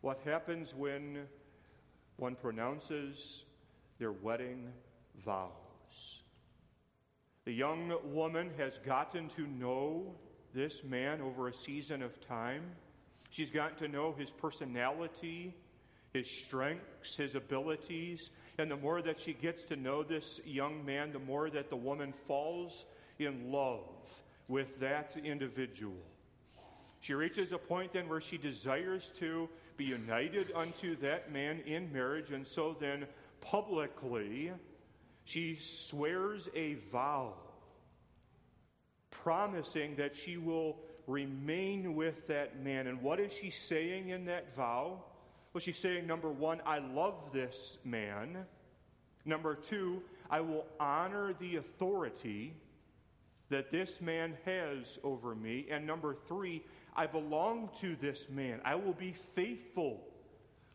what 0.00 0.18
happens 0.24 0.74
when 0.74 1.26
one 2.16 2.36
pronounces 2.36 3.44
their 3.98 4.12
wedding 4.12 4.72
vows. 5.26 6.22
The 7.44 7.52
young 7.52 7.92
woman 8.02 8.48
has 8.56 8.78
gotten 8.78 9.28
to 9.36 9.46
know 9.46 10.14
this 10.54 10.82
man 10.84 11.20
over 11.20 11.48
a 11.48 11.52
season 11.52 12.00
of 12.00 12.18
time. 12.26 12.62
She's 13.28 13.50
gotten 13.50 13.76
to 13.76 13.88
know 13.88 14.14
his 14.18 14.30
personality, 14.30 15.54
his 16.14 16.30
strengths, 16.30 17.14
his 17.14 17.34
abilities. 17.34 18.30
And 18.56 18.70
the 18.70 18.76
more 18.78 19.02
that 19.02 19.20
she 19.20 19.34
gets 19.34 19.64
to 19.64 19.76
know 19.76 20.02
this 20.02 20.40
young 20.46 20.86
man, 20.86 21.12
the 21.12 21.18
more 21.18 21.50
that 21.50 21.68
the 21.68 21.76
woman 21.76 22.14
falls 22.26 22.86
in 23.18 23.52
love 23.52 23.84
with 24.48 24.80
that 24.80 25.16
individual. 25.22 25.96
She 27.00 27.14
reaches 27.14 27.52
a 27.52 27.58
point 27.58 27.92
then 27.92 28.08
where 28.08 28.20
she 28.20 28.38
desires 28.38 29.12
to 29.18 29.48
be 29.76 29.84
united 29.84 30.50
unto 30.54 30.96
that 30.96 31.32
man 31.32 31.60
in 31.60 31.92
marriage, 31.92 32.32
and 32.32 32.46
so 32.46 32.76
then 32.80 33.06
publicly 33.40 34.50
she 35.24 35.56
swears 35.60 36.48
a 36.54 36.74
vow, 36.90 37.34
promising 39.10 39.94
that 39.96 40.16
she 40.16 40.38
will 40.38 40.76
remain 41.06 41.94
with 41.94 42.26
that 42.26 42.62
man. 42.62 42.86
And 42.86 43.02
what 43.02 43.20
is 43.20 43.32
she 43.32 43.50
saying 43.50 44.08
in 44.08 44.24
that 44.24 44.56
vow? 44.56 45.02
Well, 45.52 45.60
she's 45.60 45.78
saying, 45.78 46.06
number 46.06 46.30
one, 46.30 46.60
I 46.66 46.78
love 46.78 47.14
this 47.32 47.78
man. 47.84 48.38
Number 49.24 49.54
two, 49.54 50.02
I 50.30 50.40
will 50.40 50.66
honor 50.80 51.34
the 51.38 51.56
authority 51.56 52.54
that 53.50 53.70
this 53.70 54.00
man 54.00 54.36
has 54.44 54.98
over 55.02 55.34
me. 55.34 55.66
And 55.70 55.86
number 55.86 56.14
three, 56.26 56.62
I 56.94 57.06
belong 57.06 57.70
to 57.80 57.96
this 57.96 58.28
man. 58.28 58.60
I 58.64 58.74
will 58.74 58.92
be 58.92 59.14
faithful 59.34 60.00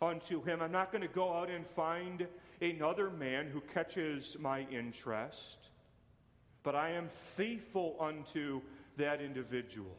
unto 0.01 0.43
him. 0.43 0.61
I'm 0.61 0.71
not 0.71 0.91
going 0.91 1.01
to 1.01 1.07
go 1.07 1.33
out 1.33 1.49
and 1.49 1.65
find 1.65 2.27
another 2.61 3.09
man 3.09 3.47
who 3.47 3.61
catches 3.73 4.37
my 4.39 4.65
interest, 4.71 5.69
but 6.63 6.75
I 6.75 6.91
am 6.91 7.09
faithful 7.09 7.95
unto 7.99 8.61
that 8.97 9.21
individual. 9.21 9.95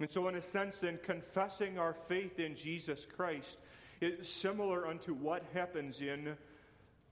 And 0.00 0.10
so, 0.10 0.26
in 0.28 0.34
a 0.34 0.42
sense, 0.42 0.78
then, 0.78 0.98
confessing 1.04 1.78
our 1.78 1.94
faith 2.08 2.40
in 2.40 2.56
Jesus 2.56 3.06
Christ 3.16 3.58
is 4.00 4.28
similar 4.28 4.86
unto 4.86 5.14
what 5.14 5.44
happens 5.54 6.00
in 6.00 6.36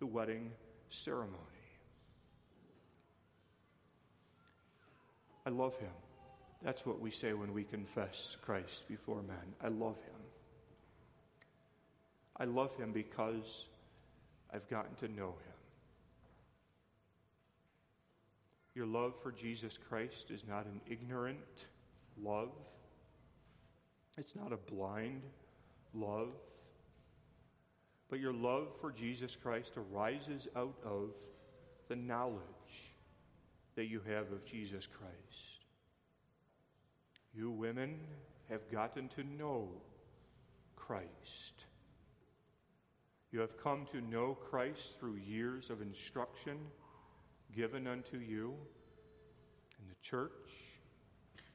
the 0.00 0.06
wedding 0.06 0.50
ceremony. 0.90 1.51
I 5.44 5.50
love 5.50 5.76
him. 5.78 5.90
That's 6.62 6.86
what 6.86 7.00
we 7.00 7.10
say 7.10 7.32
when 7.32 7.52
we 7.52 7.64
confess 7.64 8.36
Christ 8.42 8.86
before 8.88 9.22
men. 9.22 9.54
I 9.62 9.68
love 9.68 9.96
him. 9.96 10.20
I 12.36 12.44
love 12.44 12.74
him 12.76 12.92
because 12.92 13.66
I've 14.52 14.68
gotten 14.68 14.94
to 14.96 15.08
know 15.08 15.28
him. 15.28 15.52
Your 18.74 18.86
love 18.86 19.14
for 19.22 19.32
Jesus 19.32 19.78
Christ 19.88 20.30
is 20.30 20.46
not 20.48 20.64
an 20.64 20.80
ignorant 20.88 21.38
love, 22.22 22.50
it's 24.16 24.34
not 24.34 24.52
a 24.52 24.56
blind 24.56 25.22
love. 25.94 26.28
But 28.08 28.20
your 28.20 28.34
love 28.34 28.68
for 28.80 28.92
Jesus 28.92 29.34
Christ 29.34 29.72
arises 29.76 30.46
out 30.54 30.76
of 30.84 31.14
the 31.88 31.96
knowledge 31.96 32.40
that 33.76 33.86
you 33.86 34.00
have 34.06 34.30
of 34.32 34.44
Jesus 34.44 34.86
Christ. 34.86 35.66
You 37.34 37.50
women 37.50 37.98
have 38.50 38.70
gotten 38.70 39.08
to 39.10 39.24
know 39.24 39.68
Christ. 40.76 41.64
You 43.30 43.40
have 43.40 43.56
come 43.62 43.86
to 43.92 44.00
know 44.00 44.36
Christ 44.50 44.98
through 45.00 45.16
years 45.16 45.70
of 45.70 45.80
instruction 45.80 46.58
given 47.56 47.86
unto 47.86 48.18
you 48.18 48.54
in 49.80 49.88
the 49.88 49.94
church, 50.02 50.50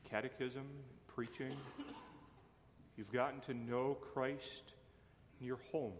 catechism, 0.09 0.65
preaching. 1.07 1.55
You've 2.95 3.11
gotten 3.11 3.41
to 3.41 3.53
know 3.53 3.97
Christ 4.13 4.73
in 5.39 5.45
your 5.45 5.59
home. 5.71 5.93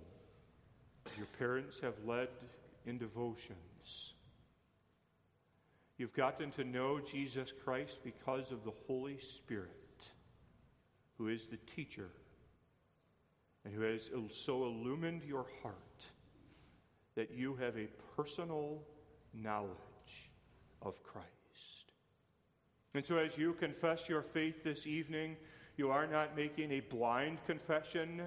Your 1.15 1.27
parents 1.37 1.79
have 1.79 1.93
led 2.05 2.29
in 2.87 2.97
devotions. 2.97 3.76
You've 5.97 6.13
gotten 6.13 6.51
to 6.51 6.63
know 6.63 6.99
Jesus 6.99 7.51
Christ 7.63 7.99
because 8.03 8.51
of 8.51 8.63
the 8.63 8.73
Holy 8.85 9.17
Spirit, 9.19 9.71
who 11.17 11.27
is 11.27 11.47
the 11.47 11.57
teacher 11.75 12.09
and 13.65 13.73
who 13.73 13.81
has 13.81 14.09
so 14.31 14.63
illumined 14.63 15.23
your 15.23 15.47
heart 15.61 16.05
that 17.15 17.31
you 17.31 17.55
have 17.55 17.75
a 17.77 17.87
personal 18.15 18.83
knowledge 19.33 20.29
of 20.83 21.01
Christ. 21.03 21.27
And 22.93 23.05
so, 23.05 23.17
as 23.17 23.37
you 23.37 23.53
confess 23.53 24.07
your 24.07 24.21
faith 24.21 24.63
this 24.63 24.85
evening, 24.85 25.35
you 25.77 25.89
are 25.89 26.07
not 26.07 26.35
making 26.35 26.71
a 26.71 26.79
blind 26.79 27.39
confession 27.45 28.21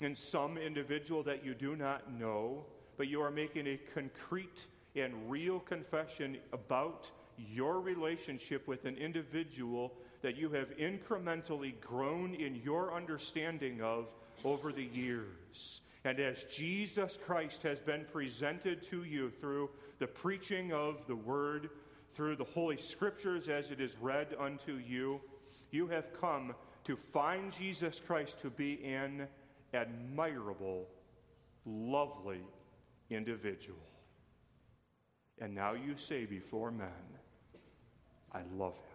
in 0.00 0.14
some 0.14 0.56
individual 0.58 1.22
that 1.24 1.44
you 1.44 1.54
do 1.54 1.76
not 1.76 2.12
know, 2.12 2.64
but 2.96 3.08
you 3.08 3.20
are 3.20 3.30
making 3.30 3.66
a 3.66 3.78
concrete 3.94 4.64
and 4.96 5.30
real 5.30 5.60
confession 5.60 6.38
about 6.52 7.10
your 7.36 7.80
relationship 7.80 8.66
with 8.68 8.84
an 8.84 8.96
individual 8.96 9.92
that 10.22 10.36
you 10.36 10.50
have 10.50 10.76
incrementally 10.76 11.78
grown 11.80 12.34
in 12.34 12.54
your 12.56 12.94
understanding 12.94 13.82
of 13.82 14.06
over 14.44 14.72
the 14.72 14.84
years. 14.84 15.80
And 16.04 16.20
as 16.20 16.44
Jesus 16.44 17.18
Christ 17.26 17.62
has 17.62 17.80
been 17.80 18.04
presented 18.12 18.82
to 18.90 19.04
you 19.04 19.30
through 19.40 19.70
the 19.98 20.06
preaching 20.06 20.72
of 20.72 21.06
the 21.06 21.16
Word, 21.16 21.70
through 22.14 22.36
the 22.36 22.44
Holy 22.44 22.80
Scriptures 22.80 23.48
as 23.48 23.70
it 23.70 23.80
is 23.80 23.96
read 24.00 24.28
unto 24.38 24.74
you, 24.74 25.20
you 25.70 25.88
have 25.88 26.20
come 26.20 26.54
to 26.84 26.96
find 26.96 27.52
Jesus 27.52 28.00
Christ 28.06 28.40
to 28.40 28.50
be 28.50 28.84
an 28.84 29.26
admirable, 29.72 30.86
lovely 31.64 32.42
individual. 33.10 33.93
And 35.40 35.54
now 35.54 35.72
you 35.72 35.96
say 35.96 36.24
before 36.26 36.70
men, 36.70 36.88
I 38.32 38.42
love 38.56 38.74
him. 38.74 38.94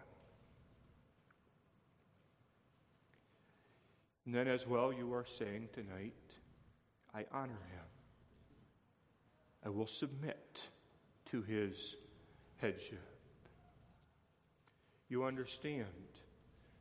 And 4.26 4.34
then, 4.34 4.48
as 4.48 4.66
well, 4.66 4.92
you 4.92 5.12
are 5.12 5.24
saying 5.24 5.68
tonight, 5.72 6.14
I 7.14 7.24
honor 7.32 7.52
him. 7.72 7.84
I 9.64 9.68
will 9.68 9.86
submit 9.86 10.62
to 11.30 11.42
his 11.42 11.96
headship. 12.56 13.02
You 15.08 15.24
understand 15.24 15.86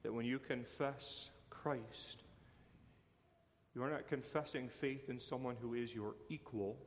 that 0.03 0.13
when 0.13 0.25
you 0.25 0.39
confess 0.39 1.29
Christ, 1.49 2.23
you 3.75 3.83
are 3.83 3.89
not 3.89 4.07
confessing 4.07 4.69
faith 4.69 5.09
in 5.09 5.19
someone 5.19 5.55
who 5.61 5.73
is 5.73 5.93
your 5.93 6.15
equal. 6.29 6.77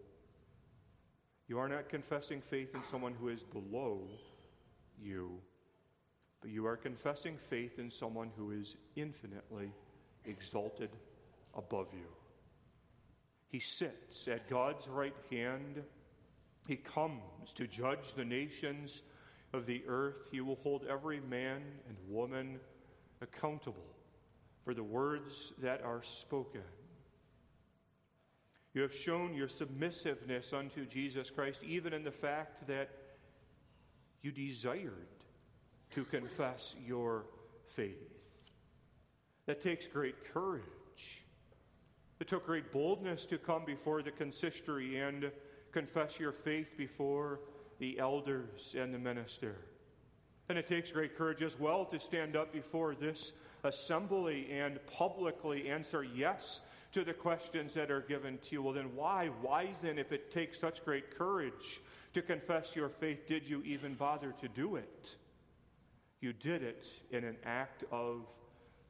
You 1.52 1.58
are 1.58 1.68
not 1.68 1.90
confessing 1.90 2.40
faith 2.40 2.74
in 2.74 2.82
someone 2.82 3.12
who 3.20 3.28
is 3.28 3.42
below 3.42 4.08
you, 4.98 5.32
but 6.40 6.50
you 6.50 6.64
are 6.64 6.78
confessing 6.78 7.36
faith 7.36 7.78
in 7.78 7.90
someone 7.90 8.30
who 8.38 8.52
is 8.52 8.76
infinitely 8.96 9.70
exalted 10.24 10.88
above 11.54 11.88
you. 11.92 12.06
He 13.48 13.60
sits 13.60 14.26
at 14.28 14.48
God's 14.48 14.88
right 14.88 15.14
hand. 15.30 15.82
He 16.66 16.76
comes 16.76 17.52
to 17.56 17.66
judge 17.66 18.14
the 18.14 18.24
nations 18.24 19.02
of 19.52 19.66
the 19.66 19.82
earth. 19.86 20.28
He 20.30 20.40
will 20.40 20.58
hold 20.62 20.86
every 20.88 21.20
man 21.20 21.60
and 21.86 21.98
woman 22.08 22.60
accountable 23.20 23.92
for 24.64 24.72
the 24.72 24.82
words 24.82 25.52
that 25.58 25.82
are 25.82 26.02
spoken. 26.02 26.62
You 28.74 28.82
have 28.82 28.94
shown 28.94 29.34
your 29.34 29.48
submissiveness 29.48 30.52
unto 30.52 30.86
Jesus 30.86 31.28
Christ, 31.28 31.62
even 31.62 31.92
in 31.92 32.04
the 32.04 32.10
fact 32.10 32.66
that 32.68 32.88
you 34.22 34.32
desired 34.32 35.08
to 35.90 36.04
confess 36.04 36.74
your 36.86 37.24
faith. 37.76 38.12
That 39.46 39.62
takes 39.62 39.86
great 39.86 40.14
courage. 40.32 41.24
It 42.20 42.28
took 42.28 42.46
great 42.46 42.72
boldness 42.72 43.26
to 43.26 43.38
come 43.38 43.64
before 43.66 44.02
the 44.02 44.12
consistory 44.12 44.98
and 44.98 45.30
confess 45.72 46.18
your 46.18 46.32
faith 46.32 46.68
before 46.78 47.40
the 47.78 47.98
elders 47.98 48.74
and 48.78 48.94
the 48.94 48.98
minister. 48.98 49.56
And 50.48 50.56
it 50.56 50.68
takes 50.68 50.92
great 50.92 51.16
courage 51.16 51.42
as 51.42 51.58
well 51.58 51.84
to 51.86 51.98
stand 51.98 52.36
up 52.36 52.52
before 52.52 52.94
this 52.94 53.32
assembly 53.64 54.48
and 54.52 54.78
publicly 54.86 55.68
answer 55.68 56.04
yes 56.04 56.60
to 56.92 57.04
the 57.04 57.14
questions 57.14 57.74
that 57.74 57.90
are 57.90 58.02
given 58.02 58.38
to 58.38 58.52
you. 58.52 58.62
Well, 58.62 58.74
then 58.74 58.94
why? 58.94 59.30
Why 59.40 59.70
then, 59.82 59.98
if 59.98 60.12
it 60.12 60.30
takes 60.30 60.58
such 60.60 60.84
great 60.84 61.16
courage 61.16 61.80
to 62.12 62.22
confess 62.22 62.76
your 62.76 62.88
faith, 62.88 63.26
did 63.26 63.48
you 63.48 63.62
even 63.62 63.94
bother 63.94 64.34
to 64.40 64.48
do 64.48 64.76
it? 64.76 65.14
You 66.20 66.32
did 66.32 66.62
it 66.62 66.84
in 67.10 67.24
an 67.24 67.36
act 67.44 67.84
of 67.90 68.26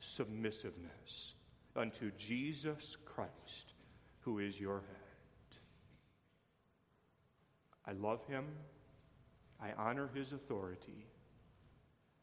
submissiveness. 0.01 1.35
unto 1.77 2.11
Jesus 2.19 2.97
Christ, 3.05 3.75
who 4.21 4.39
is 4.39 4.61
your 4.61 4.81
head. 4.81 5.59
I 7.87 7.93
love 7.93 8.25
him. 8.27 8.45
I 9.61 9.73
honor 9.79 10.09
his 10.15 10.33
authority. 10.33 11.07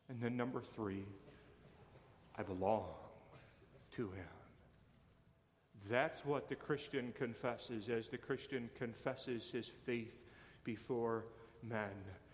And 0.07 0.21
then, 0.21 0.35
number 0.37 0.61
three, 0.75 1.05
I 2.37 2.43
belong 2.43 2.85
to 3.95 4.03
him. 4.11 4.38
That's 5.89 6.25
what 6.25 6.49
the 6.49 6.55
Christian 6.55 7.13
confesses 7.17 7.89
as 7.89 8.09
the 8.09 8.17
Christian 8.17 8.69
confesses 8.77 9.49
his 9.49 9.71
faith 9.85 10.15
before 10.63 11.25
men. 11.63 11.91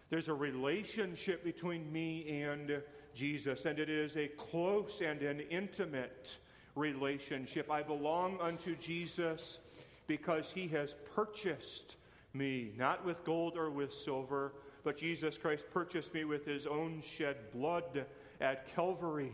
There's 0.09 0.29
a 0.29 0.33
relationship 0.33 1.43
between 1.43 1.91
me 1.91 2.41
and 2.43 2.81
Jesus, 3.13 3.65
and 3.65 3.79
it 3.79 3.89
is 3.89 4.17
a 4.17 4.27
close 4.27 5.01
and 5.01 5.21
an 5.21 5.41
intimate 5.49 6.37
relationship. 6.75 7.71
I 7.71 7.81
belong 7.81 8.39
unto 8.41 8.75
Jesus 8.75 9.59
because 10.07 10.51
he 10.51 10.67
has 10.69 10.95
purchased 11.15 11.95
me, 12.33 12.73
not 12.77 13.05
with 13.05 13.23
gold 13.23 13.57
or 13.57 13.71
with 13.71 13.93
silver, 13.93 14.53
but 14.83 14.97
Jesus 14.97 15.37
Christ 15.37 15.65
purchased 15.73 16.13
me 16.13 16.25
with 16.25 16.45
his 16.45 16.67
own 16.67 17.01
shed 17.01 17.37
blood 17.53 18.05
at 18.41 18.73
Calvary. 18.75 19.33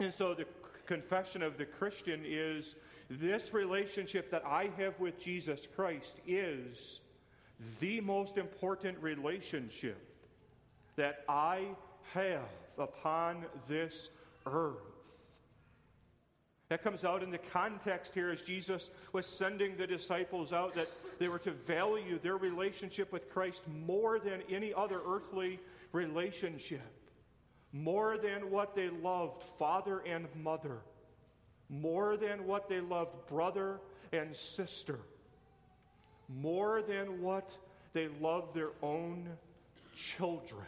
And 0.00 0.12
so 0.12 0.34
the 0.34 0.46
confession 0.86 1.42
of 1.42 1.58
the 1.58 1.66
Christian 1.66 2.24
is 2.24 2.74
this 3.08 3.54
relationship 3.54 4.30
that 4.30 4.44
I 4.44 4.70
have 4.76 4.98
with 5.00 5.18
Jesus 5.18 5.66
Christ 5.74 6.20
is 6.26 7.00
the 7.80 8.00
most 8.00 8.36
important 8.36 8.98
relationship 9.02 9.98
that 10.96 11.24
I 11.28 11.68
have 12.12 12.48
upon 12.78 13.44
this 13.66 14.10
earth. 14.46 14.76
That 16.68 16.82
comes 16.84 17.02
out 17.04 17.22
in 17.22 17.30
the 17.30 17.38
context 17.38 18.12
here 18.14 18.30
as 18.30 18.42
Jesus 18.42 18.90
was 19.12 19.26
sending 19.26 19.76
the 19.76 19.86
disciples 19.86 20.52
out 20.52 20.74
that 20.74 20.88
they 21.18 21.28
were 21.28 21.38
to 21.40 21.52
value 21.52 22.18
their 22.18 22.36
relationship 22.36 23.10
with 23.10 23.30
Christ 23.30 23.66
more 23.86 24.18
than 24.18 24.42
any 24.50 24.74
other 24.74 25.00
earthly 25.06 25.60
relationship, 25.92 26.82
more 27.72 28.18
than 28.18 28.50
what 28.50 28.74
they 28.74 28.90
loved 28.90 29.42
father 29.58 30.00
and 30.00 30.26
mother, 30.42 30.78
more 31.68 32.16
than 32.16 32.46
what 32.46 32.68
they 32.68 32.80
loved 32.80 33.26
brother 33.26 33.80
and 34.12 34.34
sister, 34.34 35.00
more 36.28 36.82
than 36.82 37.20
what 37.20 37.56
they 37.92 38.08
loved 38.20 38.54
their 38.54 38.70
own 38.82 39.28
children. 39.94 40.66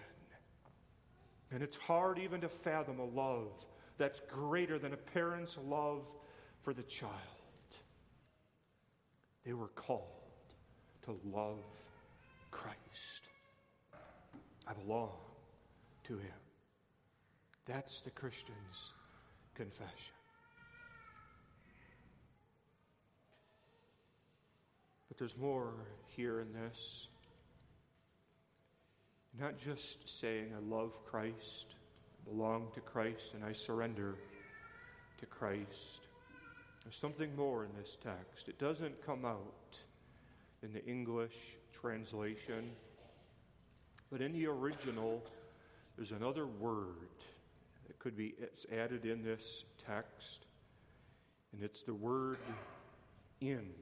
And 1.50 1.62
it's 1.62 1.76
hard 1.76 2.18
even 2.18 2.40
to 2.42 2.48
fathom 2.48 2.98
a 3.00 3.04
love 3.04 3.48
that's 3.98 4.20
greater 4.30 4.78
than 4.78 4.92
a 4.92 4.96
parent's 4.96 5.58
love 5.66 6.02
for 6.62 6.72
the 6.72 6.82
child. 6.82 7.14
They 9.44 9.52
were 9.52 9.68
called 9.68 10.04
to 11.04 11.18
love 11.24 11.58
Christ. 12.50 12.76
I 14.66 14.72
belong 14.74 15.10
to 16.04 16.14
Him. 16.14 16.40
That's 17.66 18.00
the 18.02 18.10
Christian's 18.10 18.94
confession. 19.54 20.19
But 25.10 25.18
there's 25.18 25.36
more 25.36 25.72
here 26.06 26.38
in 26.38 26.52
this. 26.52 27.08
Not 29.36 29.58
just 29.58 30.08
saying, 30.08 30.52
I 30.56 30.60
love 30.60 30.92
Christ, 31.04 31.66
I 32.24 32.30
belong 32.30 32.68
to 32.74 32.80
Christ, 32.80 33.34
and 33.34 33.44
I 33.44 33.52
surrender 33.52 34.14
to 35.18 35.26
Christ. 35.26 36.06
There's 36.84 36.96
something 36.96 37.34
more 37.34 37.64
in 37.64 37.70
this 37.76 37.98
text. 38.02 38.48
It 38.48 38.60
doesn't 38.60 39.04
come 39.04 39.24
out 39.24 39.76
in 40.62 40.72
the 40.72 40.84
English 40.86 41.56
translation, 41.72 42.70
but 44.12 44.20
in 44.20 44.32
the 44.32 44.46
original, 44.46 45.24
there's 45.96 46.12
another 46.12 46.46
word 46.46 47.08
that 47.88 47.98
could 47.98 48.16
be 48.16 48.34
it's 48.38 48.64
added 48.72 49.04
in 49.04 49.24
this 49.24 49.64
text, 49.84 50.46
and 51.52 51.64
it's 51.64 51.82
the 51.82 51.94
word 51.94 52.38
in. 53.40 53.72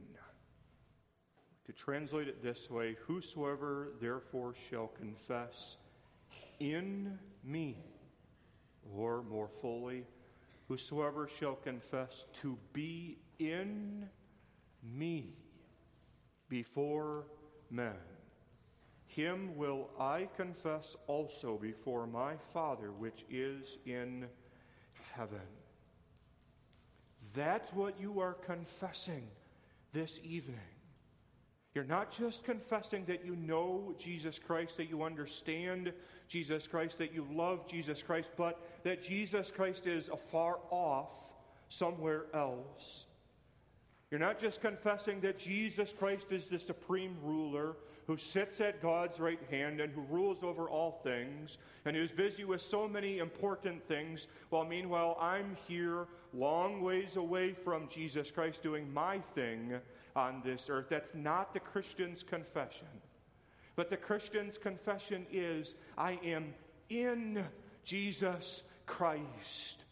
To 1.68 1.74
translate 1.74 2.28
it 2.28 2.42
this 2.42 2.70
way, 2.70 2.96
whosoever 3.06 3.88
therefore 4.00 4.54
shall 4.70 4.86
confess 4.86 5.76
in 6.60 7.18
me 7.44 7.76
or 8.96 9.22
more 9.22 9.50
fully, 9.60 10.06
whosoever 10.66 11.28
shall 11.28 11.56
confess 11.56 12.24
to 12.40 12.56
be 12.72 13.18
in 13.38 14.08
me 14.82 15.34
before 16.48 17.26
men, 17.70 17.98
him 19.06 19.54
will 19.54 19.90
I 20.00 20.26
confess 20.38 20.96
also 21.06 21.58
before 21.58 22.06
my 22.06 22.36
Father 22.54 22.92
which 22.92 23.26
is 23.28 23.76
in 23.84 24.24
heaven. 25.12 25.46
That's 27.34 27.74
what 27.74 28.00
you 28.00 28.20
are 28.20 28.32
confessing 28.32 29.28
this 29.92 30.18
evening. 30.24 30.77
You're 31.78 31.86
not 31.86 32.10
just 32.10 32.42
confessing 32.42 33.04
that 33.04 33.24
you 33.24 33.36
know 33.36 33.94
Jesus 33.96 34.36
Christ, 34.36 34.78
that 34.78 34.90
you 34.90 35.04
understand 35.04 35.92
Jesus 36.26 36.66
Christ, 36.66 36.98
that 36.98 37.14
you 37.14 37.24
love 37.32 37.68
Jesus 37.68 38.02
Christ, 38.02 38.30
but 38.36 38.60
that 38.82 39.00
Jesus 39.00 39.52
Christ 39.52 39.86
is 39.86 40.08
afar 40.08 40.58
off 40.72 41.34
somewhere 41.68 42.24
else. 42.34 43.06
You're 44.10 44.18
not 44.18 44.40
just 44.40 44.60
confessing 44.60 45.20
that 45.20 45.38
Jesus 45.38 45.94
Christ 45.96 46.32
is 46.32 46.48
the 46.48 46.58
supreme 46.58 47.16
ruler 47.22 47.76
who 48.08 48.16
sits 48.16 48.60
at 48.60 48.82
God's 48.82 49.20
right 49.20 49.38
hand 49.48 49.80
and 49.80 49.92
who 49.92 50.00
rules 50.10 50.42
over 50.42 50.68
all 50.68 51.00
things 51.04 51.58
and 51.84 51.94
who's 51.94 52.10
busy 52.10 52.42
with 52.42 52.60
so 52.60 52.88
many 52.88 53.18
important 53.18 53.86
things, 53.86 54.26
while 54.48 54.64
meanwhile 54.64 55.16
I'm 55.20 55.56
here 55.68 56.08
long 56.34 56.82
ways 56.82 57.14
away 57.16 57.52
from 57.52 57.86
Jesus 57.86 58.32
Christ 58.32 58.64
doing 58.64 58.92
my 58.92 59.20
thing 59.36 59.74
on 60.16 60.42
this 60.44 60.68
earth. 60.70 60.86
That's 60.88 61.14
not 61.14 61.52
the 61.52 61.60
Christian's 61.60 62.22
confession. 62.22 62.88
But 63.76 63.90
the 63.90 63.96
Christian's 63.96 64.58
confession 64.58 65.26
is 65.32 65.74
I 65.96 66.18
am 66.24 66.54
in 66.88 67.44
Jesus 67.84 68.62
Christ. 68.86 69.84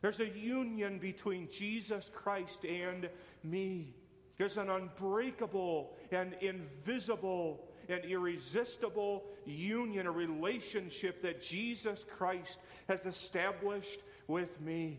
There's 0.00 0.20
a 0.20 0.28
union 0.28 0.98
between 0.98 1.48
Jesus 1.50 2.10
Christ 2.14 2.64
and 2.64 3.08
me. 3.42 3.94
There's 4.36 4.56
an 4.56 4.68
unbreakable 4.68 5.94
and 6.10 6.34
invisible 6.40 7.68
and 7.88 8.04
irresistible 8.04 9.24
union, 9.44 10.06
a 10.06 10.10
relationship 10.10 11.22
that 11.22 11.40
Jesus 11.40 12.04
Christ 12.16 12.58
has 12.88 13.06
established 13.06 14.00
with 14.26 14.60
me. 14.60 14.98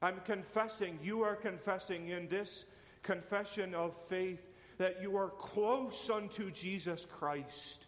I'm 0.00 0.20
confessing, 0.24 0.98
you 1.02 1.22
are 1.22 1.34
confessing 1.34 2.08
in 2.08 2.28
this 2.28 2.64
confession 3.08 3.74
of 3.74 3.94
faith 4.06 4.50
that 4.76 5.00
you 5.00 5.16
are 5.16 5.30
close 5.30 6.10
unto 6.10 6.50
Jesus 6.50 7.06
Christ. 7.06 7.86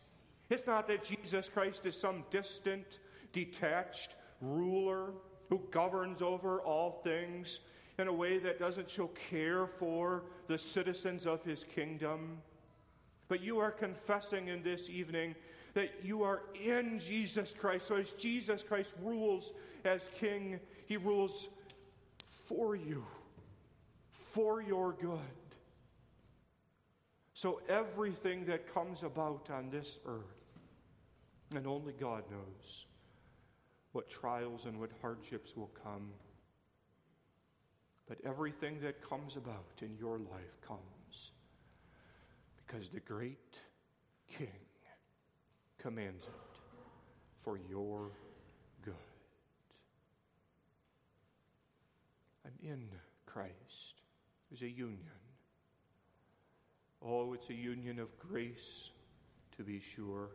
It's 0.49 0.67
not 0.67 0.89
that 0.89 1.05
Jesus 1.05 1.47
Christ 1.47 1.85
is 1.85 1.95
some 1.95 2.25
distant, 2.31 3.01
detached 3.35 4.15
ruler 4.41 5.13
who 5.51 5.61
governs 5.71 6.23
over 6.23 6.63
all 6.63 7.03
things 7.05 7.61
in 7.99 8.09
a 8.09 8.13
way 8.13 8.39
that 8.39 8.59
doesn't 8.59 8.89
show 8.89 9.09
care 9.31 9.67
for 9.67 10.23
the 10.49 10.57
citizens 10.57 11.27
of 11.27 11.45
his 11.45 11.65
kingdom. 11.65 12.39
But 13.29 13.43
you 13.43 13.59
are 13.59 13.71
confessing 13.71 14.49
in 14.49 14.63
this 14.63 14.89
evening 14.89 15.35
that 15.75 15.91
you 16.03 16.23
are 16.23 16.45
in 16.55 16.99
Jesus 16.99 17.53
Christ. 17.53 17.89
So 17.89 17.97
as 17.97 18.13
Jesus 18.13 18.63
Christ 18.63 18.95
rules 19.03 19.53
as 19.85 20.09
king, 20.19 20.59
he 20.87 20.97
rules 20.97 21.51
for 22.27 22.75
you 22.75 23.05
for 24.31 24.62
your 24.62 24.93
good. 24.93 25.19
So 27.35 27.61
everything 27.69 28.45
that 28.47 28.73
comes 28.73 29.03
about 29.03 29.49
on 29.51 29.71
this 29.71 29.99
earth, 30.07 30.23
and 31.55 31.66
only 31.66 31.93
God 31.93 32.23
knows 32.31 32.87
what 33.93 34.09
trials 34.09 34.66
and 34.66 34.79
what 34.79 34.90
hardships 35.01 35.57
will 35.57 35.71
come. 35.83 36.11
But 38.07 38.19
everything 38.25 38.81
that 38.83 39.09
comes 39.09 39.37
about 39.37 39.81
in 39.83 39.97
your 39.99 40.19
life 40.19 40.61
comes 40.66 41.33
because 42.66 42.88
the 42.88 43.01
great 43.01 43.59
King 44.29 44.49
commands 45.79 46.27
it 46.27 46.59
for 47.43 47.59
your 47.69 48.11
good. 48.85 48.95
I'm 52.45 52.53
in 52.62 52.85
Christ 53.27 54.00
is 54.53 54.63
a 54.63 54.69
union. 54.69 54.99
Oh, 57.05 57.33
it's 57.33 57.49
a 57.49 57.55
union 57.55 57.99
of 57.99 58.09
grace, 58.19 58.91
to 59.57 59.63
be 59.63 59.81
sure. 59.81 60.29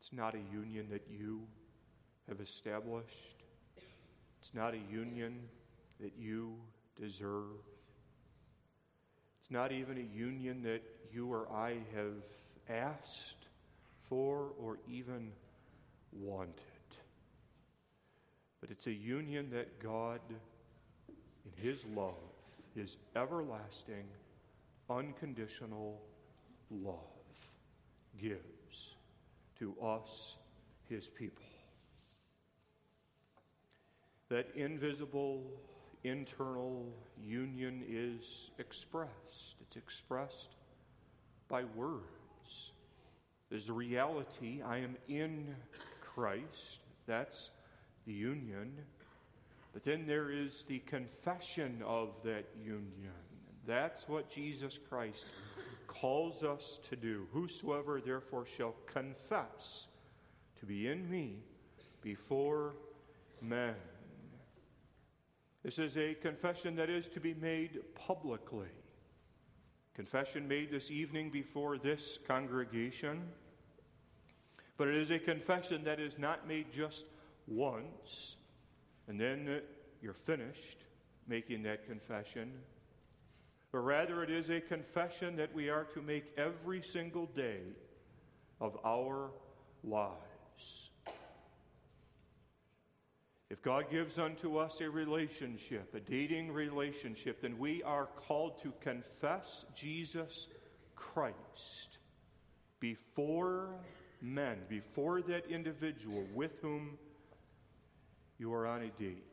It's 0.00 0.12
not 0.12 0.34
a 0.34 0.40
union 0.52 0.86
that 0.90 1.06
you 1.10 1.42
have 2.28 2.40
established. 2.40 3.42
It's 4.40 4.54
not 4.54 4.74
a 4.74 4.80
union 4.92 5.40
that 6.00 6.12
you 6.18 6.54
deserve. 7.00 7.56
It's 9.40 9.50
not 9.50 9.72
even 9.72 9.98
a 9.98 10.16
union 10.16 10.62
that 10.62 10.82
you 11.12 11.32
or 11.32 11.50
I 11.52 11.76
have 11.94 12.14
asked 12.68 13.46
for 14.08 14.48
or 14.58 14.78
even 14.88 15.32
wanted. 16.12 16.54
But 18.60 18.70
it's 18.70 18.86
a 18.86 18.92
union 18.92 19.50
that 19.52 19.80
God, 19.82 20.20
in 21.08 21.62
His 21.62 21.84
love, 21.94 22.14
His 22.74 22.96
everlasting, 23.14 24.06
unconditional 24.90 26.00
love, 26.70 26.98
gives 28.20 28.96
to 29.58 29.74
us, 29.80 30.36
His 30.88 31.08
people. 31.08 31.44
That 34.28 34.48
invisible, 34.56 35.42
internal 36.02 36.86
union 37.22 37.84
is 37.88 38.50
expressed. 38.58 39.56
It's 39.60 39.76
expressed 39.76 40.56
by 41.48 41.64
words. 41.76 42.72
There's 43.50 43.66
the 43.66 43.72
reality 43.72 44.62
I 44.62 44.78
am 44.78 44.96
in 45.08 45.54
Christ. 46.00 46.80
That's 47.06 47.50
the 48.06 48.12
union. 48.12 48.72
But 49.74 49.84
then 49.84 50.06
there 50.06 50.30
is 50.30 50.62
the 50.68 50.78
confession 50.78 51.82
of 51.84 52.14
that 52.22 52.46
union. 52.56 53.12
That's 53.66 54.08
what 54.08 54.30
Jesus 54.30 54.78
Christ 54.88 55.26
calls 55.88 56.44
us 56.44 56.78
to 56.88 56.96
do. 56.96 57.26
Whosoever 57.32 58.00
therefore 58.00 58.46
shall 58.46 58.76
confess 58.86 59.88
to 60.60 60.66
be 60.66 60.86
in 60.86 61.10
me 61.10 61.40
before 62.02 62.76
men. 63.42 63.74
This 65.64 65.80
is 65.80 65.96
a 65.96 66.14
confession 66.14 66.76
that 66.76 66.88
is 66.88 67.08
to 67.08 67.20
be 67.20 67.34
made 67.34 67.80
publicly. 67.96 68.68
Confession 69.94 70.46
made 70.46 70.70
this 70.70 70.90
evening 70.90 71.30
before 71.30 71.78
this 71.78 72.18
congregation. 72.28 73.22
But 74.76 74.86
it 74.88 74.96
is 74.96 75.10
a 75.10 75.18
confession 75.18 75.82
that 75.84 75.98
is 75.98 76.16
not 76.16 76.46
made 76.46 76.72
just 76.72 77.06
once 77.48 78.36
and 79.08 79.20
then 79.20 79.60
you're 80.02 80.12
finished 80.12 80.78
making 81.26 81.62
that 81.64 81.86
confession. 81.86 82.52
But 83.72 83.78
rather, 83.78 84.22
it 84.22 84.30
is 84.30 84.50
a 84.50 84.60
confession 84.60 85.36
that 85.36 85.54
we 85.54 85.68
are 85.68 85.84
to 85.94 86.00
make 86.00 86.24
every 86.36 86.82
single 86.82 87.26
day 87.26 87.60
of 88.60 88.78
our 88.84 89.30
lives. 89.82 90.90
If 93.50 93.62
God 93.62 93.90
gives 93.90 94.18
unto 94.18 94.56
us 94.56 94.80
a 94.80 94.88
relationship, 94.88 95.94
a 95.94 96.00
dating 96.00 96.52
relationship, 96.52 97.42
then 97.42 97.58
we 97.58 97.82
are 97.82 98.06
called 98.06 98.62
to 98.62 98.72
confess 98.80 99.64
Jesus 99.74 100.48
Christ 100.96 101.98
before 102.80 103.74
men, 104.20 104.58
before 104.68 105.20
that 105.22 105.46
individual 105.50 106.24
with 106.34 106.52
whom 106.62 106.98
you 108.44 108.52
are 108.52 108.66
on 108.66 108.82
a 108.82 109.02
date. 109.02 109.24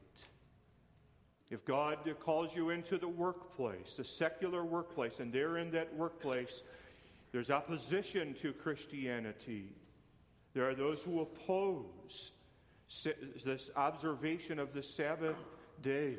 If 1.49 1.65
God 1.65 1.97
calls 2.21 2.55
you 2.55 2.69
into 2.69 2.97
the 2.97 3.09
workplace, 3.09 3.97
the 3.97 4.05
secular 4.05 4.63
workplace, 4.63 5.19
and 5.19 5.33
there 5.33 5.57
in 5.57 5.69
that 5.71 5.93
workplace, 5.93 6.63
there's 7.33 7.51
opposition 7.51 8.33
to 8.35 8.53
Christianity. 8.53 9.65
There 10.53 10.69
are 10.69 10.75
those 10.75 11.03
who 11.03 11.19
oppose 11.19 12.31
this 13.43 13.69
observation 13.75 14.59
of 14.59 14.73
the 14.73 14.81
Sabbath 14.81 15.35
day, 15.81 16.15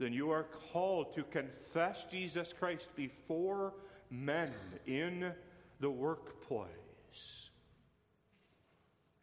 then 0.00 0.12
you 0.12 0.32
are 0.32 0.46
called 0.72 1.14
to 1.14 1.22
confess 1.22 2.06
Jesus 2.10 2.52
Christ 2.52 2.88
before 2.96 3.74
men 4.10 4.52
in 4.88 5.32
the 5.78 5.90
workplace. 5.90 6.66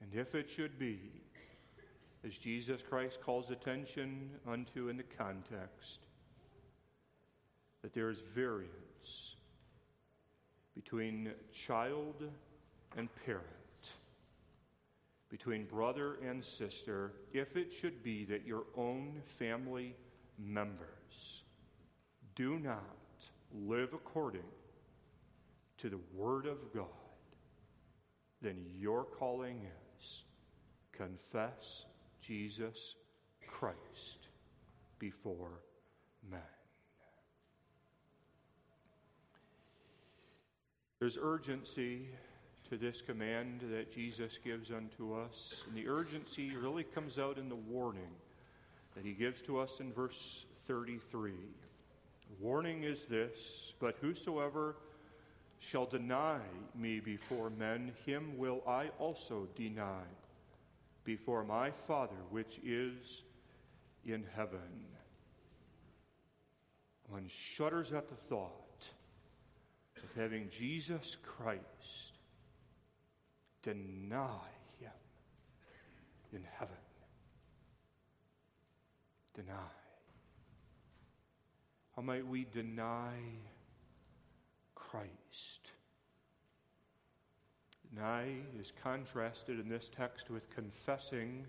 And 0.01 0.13
if 0.13 0.33
it 0.33 0.49
should 0.49 0.79
be, 0.79 1.01
as 2.25 2.38
Jesus 2.38 2.82
Christ 2.82 3.19
calls 3.21 3.51
attention 3.51 4.29
unto 4.47 4.89
in 4.89 4.97
the 4.97 5.03
context, 5.03 5.99
that 7.82 7.93
there 7.93 8.10
is 8.10 8.21
variance 8.36 9.36
between 10.75 11.32
child 11.51 12.23
and 12.97 13.10
parent 13.25 13.45
between 15.29 15.65
brother 15.65 16.17
and 16.27 16.43
sister 16.43 17.13
if 17.34 17.55
it 17.55 17.71
should 17.71 18.03
be 18.03 18.25
that 18.25 18.45
your 18.45 18.63
own 18.75 19.21
family 19.38 19.95
members 20.38 21.43
do 22.36 22.58
not 22.60 22.84
live 23.53 23.93
according 23.93 24.41
to 25.77 25.89
the 25.89 25.99
Word 26.13 26.45
of 26.45 26.58
God, 26.73 26.86
then 28.41 28.58
your 28.77 29.03
calling 29.03 29.62
is 29.99 30.23
confess 30.91 31.86
Jesus 32.21 32.95
Christ 33.47 34.29
before 34.99 35.62
men. 36.29 36.39
There's 40.99 41.17
urgency 41.21 42.08
to 42.69 42.77
this 42.77 43.01
command 43.01 43.62
that 43.71 43.91
Jesus 43.91 44.38
gives 44.43 44.69
unto 44.69 45.13
us. 45.13 45.63
And 45.67 45.75
the 45.75 45.88
urgency 45.88 46.51
really 46.55 46.84
comes 46.84 47.17
out 47.17 47.38
in 47.38 47.49
the 47.49 47.55
warning 47.55 48.12
that 48.95 49.05
he 49.05 49.13
gives 49.13 49.41
to 49.43 49.60
us 49.60 49.79
in 49.79 49.91
verse 49.93 50.45
33. 50.67 51.32
The 51.32 52.45
warning 52.45 52.84
is 52.84 53.05
this 53.05 53.73
But 53.79 53.95
whosoever 54.01 54.75
shall 55.60 55.86
deny 55.86 56.39
me 56.75 56.99
before 56.99 57.49
men, 57.49 57.91
him 58.05 58.38
will 58.38 58.62
I 58.67 58.89
also 58.99 59.47
deny 59.55 60.03
before 61.03 61.43
my 61.43 61.71
Father 61.71 62.17
which 62.29 62.59
is 62.63 63.23
in 64.05 64.25
heaven. 64.35 64.85
One 67.09 67.27
shudders 67.27 67.91
at 67.91 68.07
the 68.07 68.15
thought 68.15 68.88
of 69.97 70.21
having 70.21 70.49
Jesus 70.49 71.17
Christ 71.23 72.13
deny 73.63 74.47
him 74.79 74.91
in 76.31 76.43
heaven. 76.57 76.75
Deny. 79.35 79.53
How 81.95 82.01
might 82.01 82.27
we 82.27 82.45
deny 82.53 83.15
Christ? 84.75 85.71
Deny 87.99 88.35
is 88.57 88.71
contrasted 88.81 89.59
in 89.59 89.67
this 89.67 89.91
text 89.93 90.29
with 90.29 90.49
confessing 90.51 91.45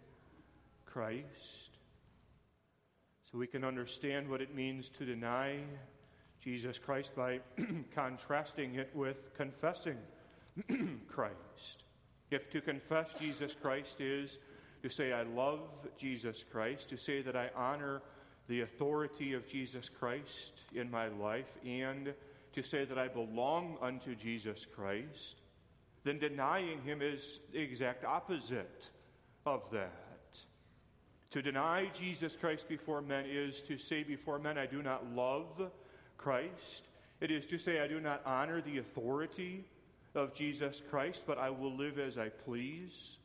Christ. 0.85 1.79
So 3.31 3.39
we 3.39 3.47
can 3.47 3.63
understand 3.63 4.29
what 4.29 4.41
it 4.41 4.53
means 4.53 4.89
to 4.99 5.05
deny 5.05 5.61
Jesus 6.43 6.77
Christ 6.77 7.15
by 7.15 7.39
contrasting 7.95 8.75
it 8.75 8.91
with 8.97 9.33
confessing 9.37 9.97
Christ. 11.09 11.85
If 12.33 12.51
to 12.51 12.61
confess 12.61 13.15
Jesus 13.15 13.55
Christ 13.55 14.01
is 14.01 14.39
to 14.83 14.89
say, 14.89 15.13
I 15.13 15.23
love 15.23 15.61
Jesus 15.97 16.45
Christ, 16.51 16.89
to 16.89 16.97
say 16.97 17.23
that 17.23 17.37
I 17.37 17.51
honor 17.55 18.03
the 18.49 18.63
authority 18.63 19.35
of 19.35 19.47
Jesus 19.47 19.89
Christ 19.89 20.63
in 20.75 20.91
my 20.91 21.07
life, 21.07 21.57
and 21.65 22.13
to 22.55 22.63
say 22.65 22.85
that 22.87 22.99
I 22.99 23.07
belong 23.07 23.79
unto 23.81 24.17
Jesus 24.17 24.67
Christ, 24.67 25.43
then 26.05 26.19
denying 26.19 26.83
him 26.83 27.03
is 27.03 27.41
the 27.53 27.61
exact 27.61 28.05
opposite 28.05 28.89
of 29.45 29.63
that. 29.73 29.91
To 31.33 31.43
deny 31.43 31.87
Jesus 31.95 32.37
Christ 32.37 32.69
before 32.69 33.03
men 33.03 33.25
is 33.29 33.63
to 33.63 33.79
say 33.79 34.03
before 34.03 34.39
men, 34.39 34.59
I 34.59 34.67
do 34.67 34.83
not 34.83 35.07
love 35.15 35.71
Christ. 36.17 36.89
It 37.21 37.31
is 37.31 37.47
to 37.47 37.59
say, 37.59 37.81
I 37.81 37.87
do 37.87 38.01
not 38.01 38.23
honor 38.27 38.61
the 38.61 38.79
authority 38.79 39.65
of 40.15 40.35
Jesus 40.35 40.83
Christ, 40.91 41.25
but 41.27 41.39
I 41.39 41.51
will 41.51 41.77
live 41.77 41.99
as 41.99 42.19
I 42.19 42.31
please. 42.31 43.19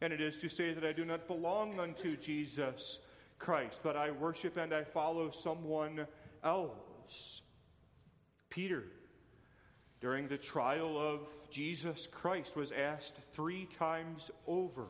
And 0.00 0.12
it 0.12 0.20
is 0.20 0.38
to 0.38 0.48
say 0.48 0.72
that 0.74 0.84
I 0.84 0.92
do 0.92 1.04
not 1.04 1.26
belong 1.26 1.80
unto 1.80 2.16
Jesus 2.16 3.00
Christ, 3.38 3.80
but 3.82 3.96
I 3.96 4.10
worship 4.10 4.56
and 4.56 4.72
I 4.72 4.84
follow 4.84 5.30
someone 5.30 6.06
else. 6.44 7.42
Peter, 8.50 8.84
during 10.02 10.28
the 10.28 10.36
trial 10.36 10.98
of 10.98 11.20
Jesus 11.48 12.08
Christ, 12.10 12.56
was 12.56 12.72
asked 12.72 13.16
three 13.30 13.66
times 13.78 14.30
over 14.46 14.88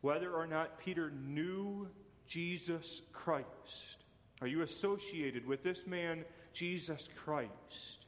whether 0.00 0.32
or 0.32 0.46
not 0.46 0.78
Peter 0.80 1.10
knew 1.10 1.88
Jesus 2.26 3.00
Christ. 3.12 4.04
Are 4.40 4.48
you 4.48 4.62
associated 4.62 5.46
with 5.46 5.62
this 5.62 5.86
man, 5.86 6.24
Jesus 6.52 7.08
Christ, 7.24 8.06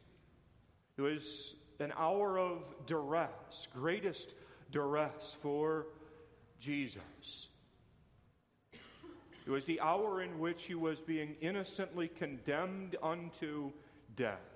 It 0.96 1.02
was 1.02 1.54
an 1.80 1.92
hour 1.96 2.38
of 2.38 2.62
duress, 2.86 3.68
greatest 3.72 4.34
duress 4.70 5.36
for 5.40 5.86
Jesus. 6.60 7.48
It 9.46 9.50
was 9.50 9.64
the 9.64 9.80
hour 9.80 10.22
in 10.22 10.38
which 10.38 10.64
he 10.64 10.74
was 10.74 11.00
being 11.00 11.36
innocently 11.40 12.08
condemned 12.08 12.96
unto 13.02 13.72
death. 14.16 14.53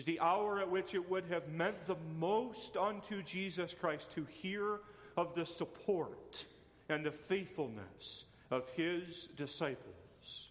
Was 0.00 0.06
the 0.06 0.20
hour 0.20 0.58
at 0.60 0.70
which 0.70 0.94
it 0.94 1.10
would 1.10 1.26
have 1.26 1.46
meant 1.50 1.86
the 1.86 1.98
most 2.18 2.74
unto 2.74 3.22
Jesus 3.22 3.74
Christ 3.78 4.12
to 4.12 4.24
hear 4.30 4.80
of 5.14 5.34
the 5.34 5.44
support 5.44 6.42
and 6.88 7.04
the 7.04 7.10
faithfulness 7.10 8.24
of 8.50 8.66
his 8.70 9.28
disciples. 9.36 10.48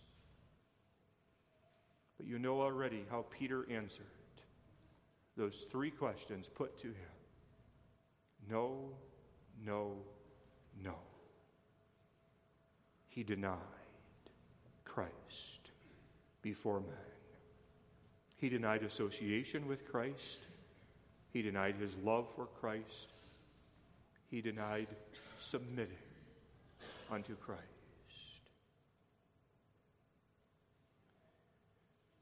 But 2.17 2.27
you 2.27 2.37
know 2.37 2.61
already 2.61 3.07
how 3.09 3.25
Peter 3.39 3.65
answered 3.71 4.05
those 5.35 5.65
three 5.71 5.89
questions 5.89 6.47
put 6.47 6.77
to 6.81 6.89
him 6.89 7.15
no, 8.47 8.91
no, 9.65 9.95
no. 10.83 10.93
He 13.07 13.23
denied 13.23 13.57
Christ 14.85 15.71
before 16.43 16.81
men. 16.81 17.18
He 18.39 18.49
denied 18.49 18.83
association 18.83 19.67
with 19.67 19.85
Christ. 19.91 20.39
He 21.31 21.41
denied 21.41 21.75
his 21.75 21.91
love 22.03 22.27
for 22.35 22.45
Christ. 22.45 23.13
He 24.31 24.41
denied 24.41 24.87
submitting 25.39 25.97
unto 27.11 27.35
Christ. 27.35 27.63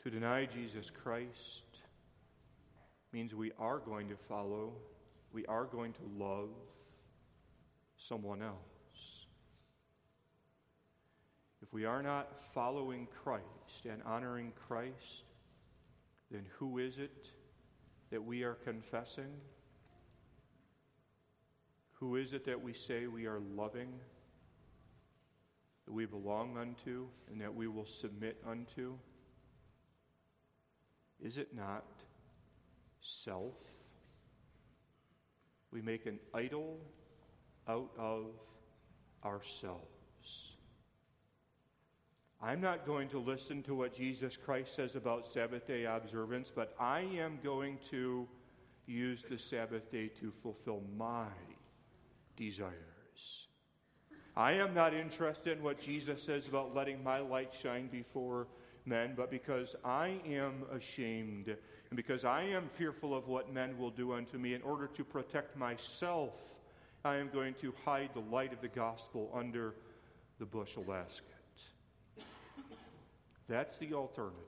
To 0.04 0.10
deny 0.10 0.46
Jesus 0.46 0.90
Christ 0.90 1.66
means 3.12 3.36
we 3.36 3.52
are 3.60 3.80
going 3.80 4.10
to 4.10 4.16
follow, 4.16 4.72
we 5.34 5.46
are 5.46 5.66
going 5.66 5.94
to 5.94 6.02
love 6.18 6.50
someone 7.98 8.42
else. 8.42 9.26
If 11.62 11.74
we 11.74 11.86
are 11.86 12.02
not 12.02 12.30
following 12.54 13.08
Christ 13.24 13.86
and 13.86 14.02
honoring 14.04 14.54
Christ, 14.68 15.26
then 16.32 16.46
who 16.58 16.78
is 16.78 16.98
it 16.98 17.30
that 18.12 18.24
we 18.24 18.44
are 18.44 18.56
confessing? 18.56 19.32
Who 21.94 22.16
is 22.16 22.34
it 22.34 22.46
that 22.46 22.62
we 22.62 22.74
say 22.74 23.08
we 23.08 23.26
are 23.26 23.40
loving, 23.40 23.94
that 25.86 25.92
we 25.94 26.06
belong 26.06 26.58
unto, 26.58 27.08
and 27.32 27.42
that 27.42 27.54
we 27.54 27.68
will 27.68 27.86
submit 27.86 28.38
unto? 28.48 28.94
Is 31.20 31.38
it 31.38 31.56
not 31.56 31.86
self? 33.02 33.56
We 35.72 35.82
make 35.82 36.06
an 36.06 36.20
idol 36.34 36.80
out 37.68 37.92
of 37.98 38.28
ourselves. 39.26 39.97
I'm 42.42 42.62
not 42.62 42.86
going 42.86 43.10
to 43.10 43.20
listen 43.20 43.64
to 43.64 43.74
what 43.74 43.94
Jesus 43.94 44.38
Christ 44.38 44.76
says 44.76 44.96
about 44.96 45.28
Sabbath 45.28 45.66
day 45.66 45.86
observance, 45.86 46.52
but 46.54 46.76
I 46.80 47.00
am 47.00 47.40
going 47.44 47.80
to 47.90 48.28
use 48.86 49.26
the 49.28 49.40
Sabbath 49.40 49.92
day 49.92 50.10
to 50.20 50.32
fulfill 50.44 50.82
my 50.96 51.28
desires. 52.36 53.48
I 54.36 54.52
am 54.52 54.76
not 54.76 54.94
interested 54.94 55.58
in 55.58 55.64
what 55.64 55.80
Jesus 55.80 56.22
says 56.22 56.48
about 56.48 56.76
letting 56.76 57.04
my 57.04 57.20
light 57.20 57.56
shine 57.60 57.88
before 57.88 58.48
men, 58.86 59.14
but 59.18 59.32
because 59.32 59.76
I 59.84 60.20
am 60.28 60.64
ashamed 60.72 61.48
and 61.48 61.96
because 61.96 62.24
I 62.24 62.44
am 62.44 62.70
fearful 62.78 63.16
of 63.16 63.28
what 63.28 63.52
men 63.52 63.80
will 63.80 63.90
do 63.90 64.14
unto 64.14 64.38
me 64.38 64.54
in 64.54 64.62
order 64.62 64.86
to 64.88 65.04
protect 65.04 65.58
myself, 65.58 66.36
I 67.04 67.16
am 67.16 67.30
going 67.34 67.56
to 67.62 67.74
hide 67.84 68.12
the 68.14 68.20
light 68.20 68.54
of 68.54 68.62
the 68.62 68.68
gospel 68.68 69.32
under 69.34 69.74
the 70.38 70.46
bushel 70.46 70.84
basket. 70.84 71.37
That's 73.48 73.78
the 73.78 73.94
alternative. 73.94 74.44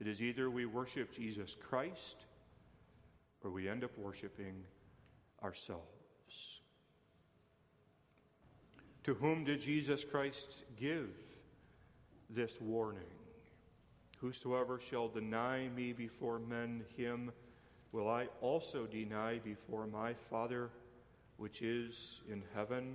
It 0.00 0.06
is 0.06 0.20
either 0.20 0.50
we 0.50 0.66
worship 0.66 1.12
Jesus 1.12 1.56
Christ 1.58 2.24
or 3.42 3.50
we 3.50 3.68
end 3.68 3.84
up 3.84 3.96
worshiping 3.96 4.62
ourselves. 5.42 5.82
To 9.04 9.14
whom 9.14 9.44
did 9.44 9.60
Jesus 9.60 10.04
Christ 10.04 10.64
give 10.76 11.10
this 12.30 12.60
warning? 12.60 13.02
Whosoever 14.18 14.78
shall 14.78 15.08
deny 15.08 15.68
me 15.74 15.92
before 15.92 16.38
men, 16.38 16.84
him 16.96 17.32
will 17.90 18.08
I 18.08 18.28
also 18.40 18.86
deny 18.86 19.38
before 19.38 19.86
my 19.86 20.14
Father 20.30 20.70
which 21.36 21.62
is 21.62 22.20
in 22.30 22.42
heaven 22.54 22.94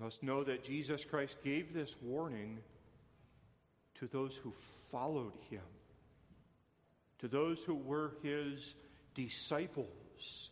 must 0.00 0.22
know 0.22 0.44
that 0.44 0.64
Jesus 0.64 1.04
Christ 1.04 1.36
gave 1.42 1.72
this 1.74 1.96
warning 2.02 2.58
to 3.96 4.06
those 4.06 4.36
who 4.36 4.52
followed 4.90 5.32
him, 5.50 5.62
to 7.18 7.28
those 7.28 7.62
who 7.64 7.74
were 7.74 8.12
his 8.22 8.74
disciples. 9.14 10.50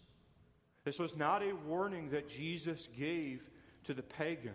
This 0.85 0.98
was 0.98 1.16
not 1.16 1.42
a 1.42 1.54
warning 1.66 2.11
that 2.11 2.28
Jesus 2.28 2.88
gave 2.98 3.42
to 3.85 3.94
the 3.94 4.02
pagan. 4.02 4.54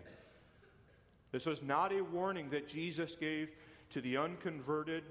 This 1.30 1.46
was 1.46 1.62
not 1.62 1.92
a 1.92 2.02
warning 2.02 2.50
that 2.50 2.68
Jesus 2.68 3.16
gave 3.16 3.48
to 3.90 4.00
the 4.02 4.18
unconverted, 4.18 5.04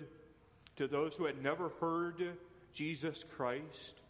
to 0.75 0.87
those 0.87 1.15
who 1.15 1.25
had 1.25 1.41
never 1.41 1.69
heard 1.79 2.37
Jesus 2.73 3.23
Christ, 3.23 4.01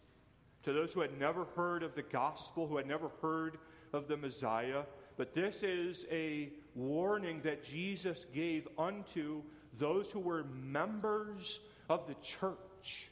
to 0.64 0.72
those 0.72 0.92
who 0.92 1.00
had 1.00 1.18
never 1.18 1.46
heard 1.56 1.82
of 1.82 1.94
the 1.94 2.02
gospel, 2.02 2.66
who 2.66 2.76
had 2.76 2.86
never 2.86 3.10
heard 3.20 3.58
of 3.92 4.08
the 4.08 4.16
Messiah. 4.16 4.82
But 5.16 5.34
this 5.34 5.62
is 5.62 6.06
a 6.10 6.50
warning 6.74 7.40
that 7.42 7.62
Jesus 7.62 8.26
gave 8.32 8.66
unto 8.78 9.42
those 9.78 10.10
who 10.10 10.20
were 10.20 10.44
members 10.44 11.60
of 11.88 12.06
the 12.06 12.14
church. 12.22 13.10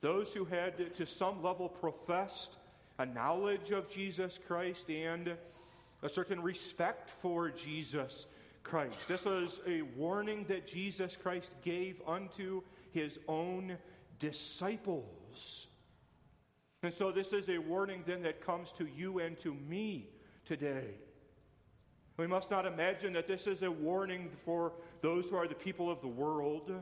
Those 0.00 0.32
who 0.32 0.44
had, 0.44 0.94
to 0.94 1.06
some 1.06 1.42
level, 1.42 1.68
professed 1.68 2.56
a 2.98 3.06
knowledge 3.06 3.70
of 3.70 3.88
Jesus 3.88 4.38
Christ 4.46 4.88
and 4.90 5.34
a 6.02 6.08
certain 6.08 6.40
respect 6.40 7.10
for 7.10 7.50
Jesus 7.50 8.26
Christ. 8.62 9.08
This 9.08 9.24
was 9.24 9.60
a 9.66 9.82
warning 9.82 10.44
that 10.48 10.66
Jesus 10.66 11.16
Christ 11.16 11.52
gave 11.62 12.00
unto 12.06 12.62
his 12.92 13.18
own 13.28 13.76
disciples. 14.18 15.66
And 16.82 16.92
so, 16.92 17.10
this 17.10 17.32
is 17.32 17.48
a 17.48 17.58
warning 17.58 18.04
then 18.06 18.22
that 18.22 18.44
comes 18.44 18.72
to 18.72 18.86
you 18.96 19.18
and 19.18 19.38
to 19.38 19.54
me 19.54 20.08
today. 20.46 20.94
We 22.16 22.26
must 22.26 22.50
not 22.50 22.64
imagine 22.64 23.12
that 23.12 23.28
this 23.28 23.46
is 23.46 23.62
a 23.62 23.70
warning 23.70 24.30
for 24.44 24.72
those 25.02 25.28
who 25.28 25.36
are 25.36 25.48
the 25.48 25.54
people 25.54 25.90
of 25.90 26.00
the 26.00 26.08
world. 26.08 26.72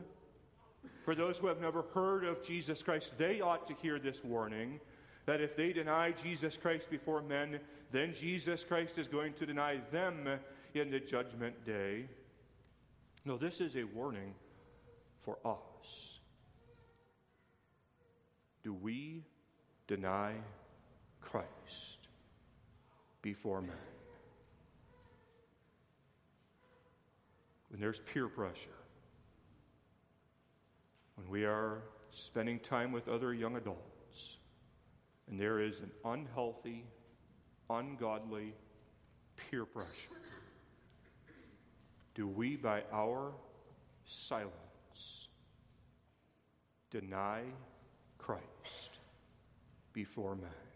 For 1.03 1.15
those 1.15 1.37
who 1.37 1.47
have 1.47 1.59
never 1.59 1.83
heard 1.93 2.23
of 2.23 2.43
Jesus 2.43 2.81
Christ, 2.81 3.13
they 3.17 3.41
ought 3.41 3.67
to 3.67 3.73
hear 3.73 3.99
this 3.99 4.23
warning 4.23 4.79
that 5.25 5.41
if 5.41 5.55
they 5.55 5.73
deny 5.73 6.11
Jesus 6.11 6.55
Christ 6.55 6.89
before 6.89 7.21
men, 7.21 7.59
then 7.91 8.13
Jesus 8.13 8.63
Christ 8.63 8.97
is 8.97 9.07
going 9.07 9.33
to 9.33 9.45
deny 9.45 9.79
them 9.91 10.27
in 10.73 10.91
the 10.91 10.99
judgment 10.99 11.65
day. 11.65 12.05
No, 13.25 13.37
this 13.37 13.59
is 13.59 13.75
a 13.75 13.83
warning 13.83 14.33
for 15.23 15.37
us. 15.43 16.19
Do 18.63 18.73
we 18.73 19.23
deny 19.87 20.33
Christ? 21.21 21.94
Before 23.25 23.59
men. 23.59 23.75
When 27.69 27.81
there's 27.81 27.99
peer 28.13 28.27
pressure, 28.27 28.69
when 31.15 31.27
we 31.31 31.43
are 31.43 31.81
spending 32.11 32.59
time 32.59 32.91
with 32.91 33.07
other 33.07 33.33
young 33.33 33.55
adults, 33.55 34.37
and 35.27 35.39
there 35.39 35.59
is 35.59 35.79
an 35.79 35.89
unhealthy, 36.05 36.85
ungodly 37.67 38.53
peer 39.35 39.65
pressure, 39.65 39.89
do 42.13 42.27
we, 42.27 42.55
by 42.57 42.83
our 42.93 43.33
silence, 44.05 45.29
deny 46.91 47.41
Christ 48.19 48.99
before 49.93 50.35
men? 50.35 50.74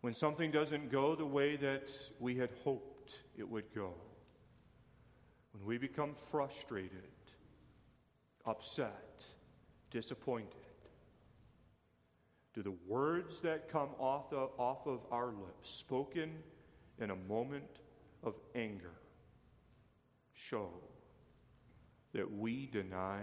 When 0.00 0.14
something 0.14 0.50
doesn't 0.50 0.90
go 0.90 1.16
the 1.16 1.26
way 1.26 1.56
that 1.56 1.88
we 2.20 2.36
had 2.36 2.50
hoped 2.64 3.18
it 3.36 3.48
would 3.48 3.74
go, 3.74 3.92
when 5.52 5.64
we 5.66 5.78
become 5.78 6.14
frustrated, 6.30 6.90
upset, 8.46 9.24
disappointed, 9.90 10.54
do 12.54 12.62
the 12.62 12.74
words 12.86 13.40
that 13.40 13.70
come 13.70 13.90
off 13.98 14.32
of, 14.32 14.50
off 14.58 14.86
of 14.86 15.00
our 15.10 15.28
lips, 15.28 15.70
spoken 15.70 16.30
in 17.00 17.10
a 17.10 17.16
moment 17.16 17.78
of 18.22 18.34
anger, 18.54 18.94
show 20.32 20.70
that 22.12 22.30
we 22.30 22.66
deny 22.66 23.20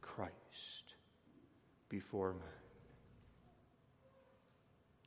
Christ 0.00 0.94
before 1.88 2.34
men? 2.34 2.59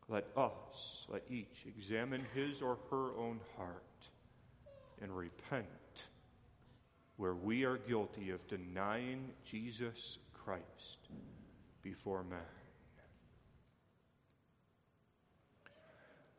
Let 0.09 0.25
us, 0.35 1.05
let 1.09 1.23
each 1.29 1.65
examine 1.67 2.25
his 2.33 2.61
or 2.61 2.77
her 2.91 3.11
own 3.17 3.39
heart 3.57 3.83
and 5.01 5.15
repent 5.15 5.67
where 7.17 7.35
we 7.35 7.63
are 7.63 7.77
guilty 7.77 8.31
of 8.31 8.45
denying 8.47 9.29
Jesus 9.45 10.17
Christ 10.33 11.09
before 11.81 12.23
men. 12.23 12.39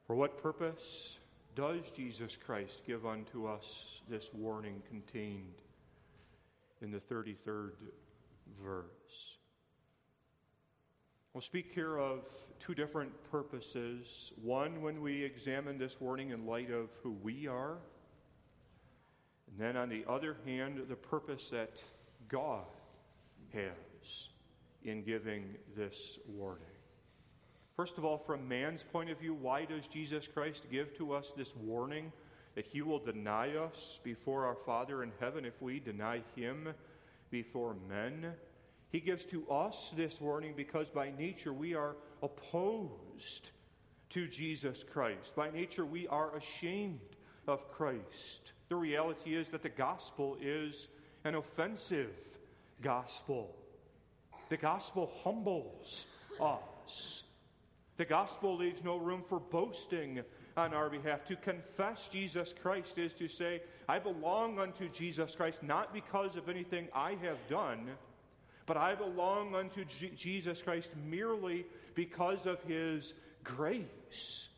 For 0.07 0.15
what 0.15 0.43
purpose 0.43 1.19
does 1.55 1.91
Jesus 1.93 2.37
Christ 2.37 2.83
give 2.87 3.07
unto 3.07 3.47
us 3.47 4.03
this 4.09 4.29
warning 4.35 4.83
contained 4.89 5.63
in 6.83 6.91
the 6.91 7.01
33rd 7.01 7.73
verse? 8.63 9.39
We'll 11.35 11.43
speak 11.43 11.73
here 11.75 11.99
of 11.99 12.21
two 12.61 12.77
different 12.77 13.11
purposes. 13.29 14.31
One, 14.41 14.81
when 14.83 15.01
we 15.01 15.25
examine 15.25 15.79
this 15.79 16.01
warning 16.01 16.31
in 16.31 16.47
light 16.47 16.71
of 16.71 16.91
who 17.03 17.11
we 17.25 17.49
are, 17.49 17.79
and 19.49 19.59
then 19.59 19.77
on 19.77 19.89
the 19.89 20.05
other 20.09 20.37
hand, 20.47 20.81
the 20.89 20.95
purpose 20.95 21.49
that 21.49 21.83
God 22.29 22.63
has 23.53 24.29
in 24.85 25.03
giving 25.03 25.57
this 25.77 26.21
warning. 26.29 26.63
First 27.75 27.99
of 27.99 28.05
all, 28.05 28.17
from 28.17 28.47
man's 28.47 28.85
point 28.85 29.11
of 29.11 29.19
view, 29.19 29.35
why 29.35 29.65
does 29.65 29.89
Jesus 29.89 30.29
Christ 30.29 30.67
give 30.71 30.97
to 30.99 31.13
us 31.13 31.33
this 31.37 31.57
warning 31.57 32.13
that 32.55 32.65
he 32.65 32.81
will 32.81 33.01
deny 33.01 33.57
us 33.57 33.99
before 34.05 34.47
our 34.47 34.55
Father 34.65 35.03
in 35.03 35.11
heaven 35.19 35.45
if 35.45 35.61
we 35.61 35.81
deny 35.81 36.23
him 36.37 36.69
before 37.33 37.75
men? 37.89 38.35
He 38.95 39.01
gives 39.01 39.25
to 39.25 39.45
us 39.51 39.93
this 39.97 40.21
warning 40.21 40.55
because 40.57 40.89
by 40.89 41.11
nature 41.19 41.53
we 41.53 41.75
are 41.75 41.97
opposed 42.23 43.51
to 44.11 44.29
Jesus 44.29 44.85
Christ. 44.85 45.35
By 45.35 45.51
nature 45.51 45.85
we 45.85 46.07
are 46.07 46.37
ashamed 46.37 47.01
of 47.49 47.69
Christ. 47.73 48.53
The 48.69 48.77
reality 48.77 49.35
is 49.35 49.49
that 49.49 49.65
the 49.65 49.69
gospel 49.69 50.37
is 50.41 50.87
an 51.25 51.35
offensive 51.35 52.13
gospel. 52.83 53.57
The 54.49 54.59
gospel 54.59 55.11
humbles 55.25 56.07
us. 56.41 57.25
The 57.97 58.05
gospel 58.05 58.57
leaves 58.57 58.85
no 58.85 58.99
room 58.99 59.25
for 59.27 59.41
boasting 59.41 60.21
on 60.57 60.73
our 60.73 60.89
behalf. 60.89 61.25
To 61.25 61.35
confess 61.35 62.09
Jesus 62.13 62.55
Christ 62.63 62.97
is 62.99 63.15
to 63.15 63.27
say, 63.27 63.61
I 63.89 63.99
belong 63.99 64.61
unto 64.61 64.89
Jesus 64.89 65.35
Christ 65.35 65.65
not 65.65 65.93
because 65.93 66.37
of 66.37 66.49
anything 66.49 66.87
I 66.95 67.17
have 67.23 67.39
done, 67.51 67.89
but 68.67 68.77
I 68.77 68.95
belong 68.95 69.55
unto 69.55 69.85
G- 69.85 70.13
Jesus 70.17 70.63
Christ 70.63 70.93
merely 71.09 71.67
because 71.95 72.47
of 72.47 72.63
his 72.63 73.15
grace. 73.43 74.49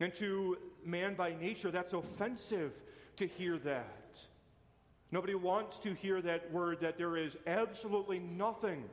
And 0.00 0.14
to 0.14 0.56
man 0.84 1.14
by 1.14 1.34
nature, 1.34 1.70
that's 1.70 1.92
offensive 1.92 2.72
to 3.16 3.26
hear 3.26 3.58
that. 3.58 4.20
Nobody 5.10 5.34
wants 5.34 5.78
to 5.80 5.94
hear 5.94 6.20
that 6.22 6.52
word 6.52 6.80
that 6.80 6.98
there 6.98 7.16
is 7.16 7.36
absolutely 7.46 8.18
nothing 8.18 8.84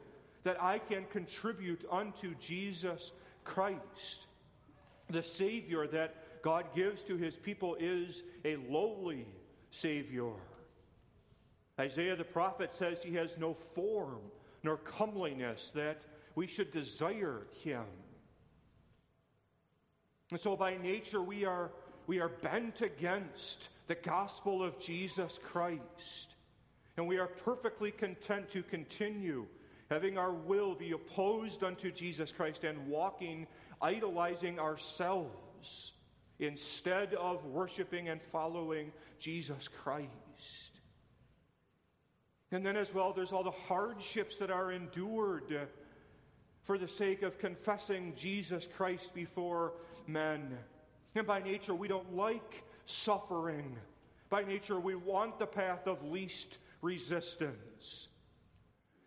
that 0.44 0.62
I 0.62 0.80
can 0.80 1.06
contribute 1.12 1.86
unto 1.92 2.36
Jesus 2.36 3.12
Christ. 3.44 4.28
The 5.10 5.24
Savior 5.24 5.88
that 5.88 6.42
God 6.42 6.66
gives 6.76 7.04
to 7.04 7.18
his 7.18 7.36
people 7.36 7.76
is 7.80 8.24
a 8.46 8.56
lowly 8.70 9.26
Savior. 9.72 10.32
Isaiah 11.80 12.16
the 12.16 12.24
prophet 12.24 12.74
says 12.74 13.04
he 13.04 13.16
has 13.16 13.38
no 13.38 13.54
form 13.54 14.20
nor 14.64 14.78
comeliness, 14.78 15.72
that 15.76 16.02
we 16.34 16.48
should 16.48 16.72
desire 16.72 17.46
him. 17.64 17.86
And 20.32 20.42
so, 20.42 20.56
by 20.56 20.76
nature, 20.78 21.22
we 21.22 21.46
are, 21.46 21.72
we 22.08 22.20
are 22.20 22.30
bent 22.30 22.82
against 22.82 23.70
the 23.88 23.96
gospel 23.96 24.64
of 24.64 24.80
Jesus 24.80 25.40
Christ. 25.44 26.36
And 26.98 27.08
we 27.08 27.20
are 27.20 27.28
perfectly 27.28 27.92
content 27.92 28.50
to 28.52 28.64
continue 28.64 29.46
having 29.90 30.18
our 30.18 30.34
will 30.34 30.74
be 30.74 30.92
opposed 30.92 31.64
unto 31.64 31.92
Jesus 31.92 32.32
Christ 32.32 32.64
and 32.64 32.88
walking, 32.88 33.46
idolizing 33.82 34.60
ourselves 34.60 35.92
instead 36.40 37.14
of 37.14 37.46
worshiping 37.46 38.10
and 38.10 38.22
following 38.32 38.92
Jesus 39.20 39.68
Christ. 39.68 40.10
And 42.56 42.66
then, 42.66 42.78
as 42.78 42.94
well, 42.94 43.12
there's 43.12 43.34
all 43.34 43.44
the 43.44 43.52
hardships 43.52 44.38
that 44.38 44.50
are 44.50 44.72
endured 44.72 45.68
for 46.64 46.78
the 46.78 46.88
sake 46.88 47.22
of 47.22 47.38
confessing 47.38 48.14
Jesus 48.16 48.66
Christ 48.78 49.14
before 49.14 49.74
men. 50.08 50.58
And 51.16 51.28
by 51.28 51.42
nature, 51.42 51.76
we 51.76 51.90
don't 51.90 52.16
like 52.16 52.64
suffering. 52.86 53.76
By 54.30 54.46
nature, 54.46 54.80
we 54.80 54.96
want 54.96 55.38
the 55.38 55.46
path 55.46 55.86
of 55.86 56.02
least 56.06 56.60
resistance. 56.82 58.08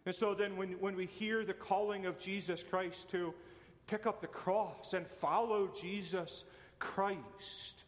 And 0.05 0.15
so 0.15 0.35
then, 0.35 0.55
when, 0.59 0.73
when 0.73 0.95
we 0.95 1.07
hear 1.07 1.43
the 1.43 1.55
calling 1.55 2.05
of 2.05 2.19
Jesus 2.19 2.63
Christ 2.63 3.09
to 3.13 3.33
pick 3.87 4.05
up 4.05 4.21
the 4.21 4.27
cross 4.27 4.93
and 4.93 5.07
follow 5.07 5.71
Jesus 5.75 6.45
Christ, 6.81 7.85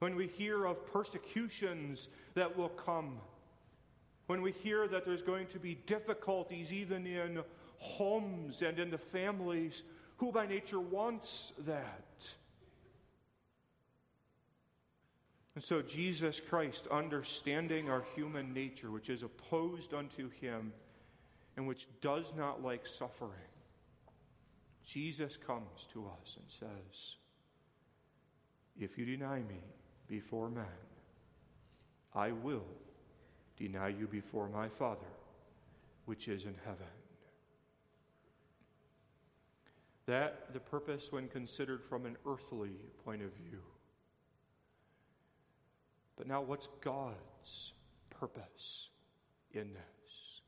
when 0.00 0.14
we 0.14 0.26
hear 0.26 0.66
of 0.66 0.84
persecutions 0.92 2.08
that 2.34 2.54
will 2.54 2.68
come, 2.68 3.18
when 4.26 4.40
we 4.40 4.52
hear 4.52 4.88
that 4.88 5.04
there's 5.04 5.22
going 5.22 5.46
to 5.48 5.58
be 5.58 5.74
difficulties 5.86 6.72
even 6.72 7.06
in 7.06 7.40
homes 7.78 8.62
and 8.62 8.78
in 8.78 8.90
the 8.90 8.98
families, 8.98 9.82
who 10.16 10.32
by 10.32 10.46
nature 10.46 10.80
wants 10.80 11.52
that? 11.66 12.32
And 15.54 15.62
so, 15.62 15.82
Jesus 15.82 16.40
Christ, 16.40 16.88
understanding 16.90 17.88
our 17.88 18.02
human 18.16 18.52
nature, 18.52 18.90
which 18.90 19.08
is 19.08 19.22
opposed 19.22 19.94
unto 19.94 20.28
him 20.40 20.72
and 21.56 21.68
which 21.68 21.86
does 22.00 22.32
not 22.36 22.62
like 22.62 22.86
suffering, 22.86 23.30
Jesus 24.84 25.36
comes 25.36 25.86
to 25.92 26.06
us 26.06 26.36
and 26.36 26.46
says, 26.48 27.16
If 28.80 28.98
you 28.98 29.04
deny 29.04 29.38
me 29.38 29.62
before 30.08 30.48
men, 30.48 30.64
I 32.14 32.32
will 32.32 32.66
deny 33.56 33.88
you 33.88 34.06
before 34.06 34.48
my 34.48 34.68
Father, 34.68 35.00
which 36.06 36.28
is 36.28 36.44
in 36.44 36.54
heaven. 36.64 36.86
That 40.06 40.52
the 40.52 40.60
purpose 40.60 41.10
when 41.10 41.28
considered 41.28 41.82
from 41.82 42.04
an 42.04 42.16
earthly 42.26 42.72
point 43.04 43.22
of 43.22 43.32
view. 43.32 43.60
But 46.16 46.26
now, 46.26 46.42
what's 46.42 46.68
God's 46.80 47.72
purpose 48.10 48.88
in 49.52 49.72
this? 49.72 50.40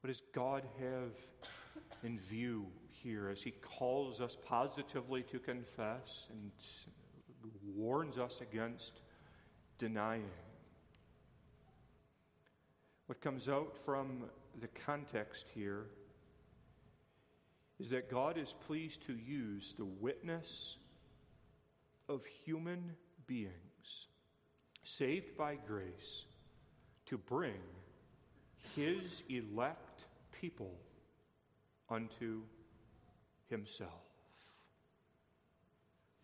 What 0.00 0.08
does 0.08 0.22
God 0.32 0.62
have 0.80 1.12
in 2.02 2.18
view 2.18 2.66
here 2.90 3.28
as 3.28 3.42
He 3.42 3.50
calls 3.50 4.20
us 4.20 4.36
positively 4.46 5.22
to 5.24 5.38
confess 5.38 6.28
and 6.30 6.50
warns 7.74 8.18
us 8.18 8.40
against 8.40 9.00
denying? 9.78 10.30
What 13.14 13.20
comes 13.20 13.48
out 13.48 13.76
from 13.84 14.24
the 14.60 14.66
context 14.84 15.46
here 15.54 15.86
is 17.78 17.90
that 17.90 18.10
God 18.10 18.36
is 18.36 18.56
pleased 18.66 19.06
to 19.06 19.12
use 19.12 19.72
the 19.78 19.84
witness 19.84 20.78
of 22.08 22.24
human 22.44 22.96
beings 23.28 24.08
saved 24.82 25.36
by 25.36 25.54
grace 25.54 26.24
to 27.06 27.16
bring 27.16 27.62
his 28.74 29.22
elect 29.28 30.06
people 30.40 30.74
unto 31.88 32.40
himself. 33.48 33.92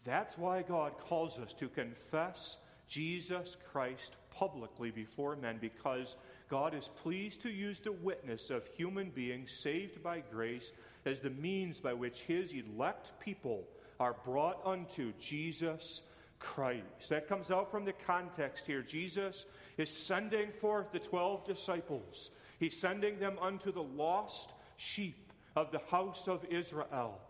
That's 0.03 0.37
why 0.37 0.63
God 0.63 0.99
calls 0.99 1.39
us 1.39 1.55
to 1.55 1.69
confess 1.69 2.59
Jesus 2.89 3.57
Christ 3.71 4.17
publicly 4.33 4.91
before 4.91 5.37
men, 5.37 5.59
because 5.61 6.17
God 6.51 6.75
is 6.75 6.91
pleased 7.03 7.43
to 7.43 7.49
use 7.49 7.79
the 7.79 7.93
witness 7.93 8.51
of 8.51 8.67
human 8.77 9.11
beings 9.11 9.53
saved 9.53 10.03
by 10.03 10.19
grace 10.33 10.73
as 11.07 11.21
the 11.21 11.31
means 11.31 11.79
by 11.79 11.95
which 11.95 12.23
his 12.23 12.53
elect 12.53 13.13
people 13.21 13.63
are 14.01 14.17
brought 14.25 14.61
unto 14.67 15.13
Jesus 15.21 16.03
Christ. 16.41 17.09
That 17.09 17.29
comes 17.29 17.53
out 17.53 17.71
from 17.71 17.85
the 17.85 17.93
context 17.93 18.67
here. 18.67 18.83
Jesus 18.83 19.47
is 19.79 19.91
sending 19.91 20.51
forth 20.51 20.91
the 20.91 20.99
12 20.99 21.47
disciples, 21.47 22.31
he's 22.59 22.81
sending 22.81 23.21
them 23.21 23.39
unto 23.41 23.71
the 23.71 23.83
lost 23.83 24.51
sheep 24.77 25.33
of 25.55 25.71
the 25.71 25.81
house 25.91 26.27
of 26.27 26.45
Israel. 26.51 27.21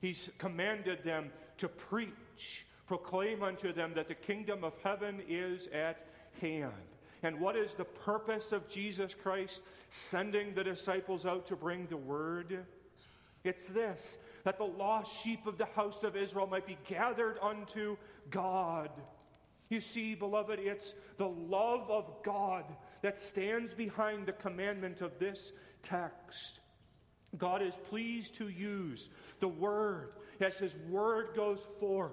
He's 0.00 0.28
commanded 0.38 1.02
them 1.02 1.32
to 1.58 1.68
preach, 1.68 2.66
proclaim 2.86 3.42
unto 3.42 3.72
them 3.72 3.92
that 3.96 4.06
the 4.06 4.14
kingdom 4.14 4.62
of 4.62 4.74
heaven 4.84 5.20
is 5.28 5.66
at 5.68 6.06
hand. 6.40 6.72
And 7.22 7.40
what 7.40 7.56
is 7.56 7.74
the 7.74 7.84
purpose 7.84 8.52
of 8.52 8.68
Jesus 8.68 9.14
Christ 9.14 9.62
sending 9.90 10.54
the 10.54 10.64
disciples 10.64 11.26
out 11.26 11.46
to 11.46 11.56
bring 11.56 11.86
the 11.86 11.96
word? 11.96 12.64
It's 13.44 13.66
this 13.66 14.18
that 14.44 14.58
the 14.58 14.64
lost 14.64 15.22
sheep 15.22 15.46
of 15.46 15.58
the 15.58 15.66
house 15.66 16.04
of 16.04 16.16
Israel 16.16 16.46
might 16.46 16.66
be 16.66 16.78
gathered 16.88 17.38
unto 17.42 17.96
God. 18.30 18.90
You 19.68 19.80
see, 19.80 20.14
beloved, 20.14 20.58
it's 20.58 20.94
the 21.18 21.28
love 21.28 21.90
of 21.90 22.22
God 22.22 22.64
that 23.02 23.20
stands 23.20 23.74
behind 23.74 24.26
the 24.26 24.32
commandment 24.32 25.02
of 25.02 25.18
this 25.18 25.52
text. 25.82 26.60
God 27.36 27.60
is 27.62 27.74
pleased 27.90 28.36
to 28.36 28.48
use 28.48 29.10
the 29.40 29.48
Word 29.48 30.12
as 30.40 30.58
His 30.58 30.74
Word 30.88 31.30
goes 31.34 31.66
forth 31.78 32.12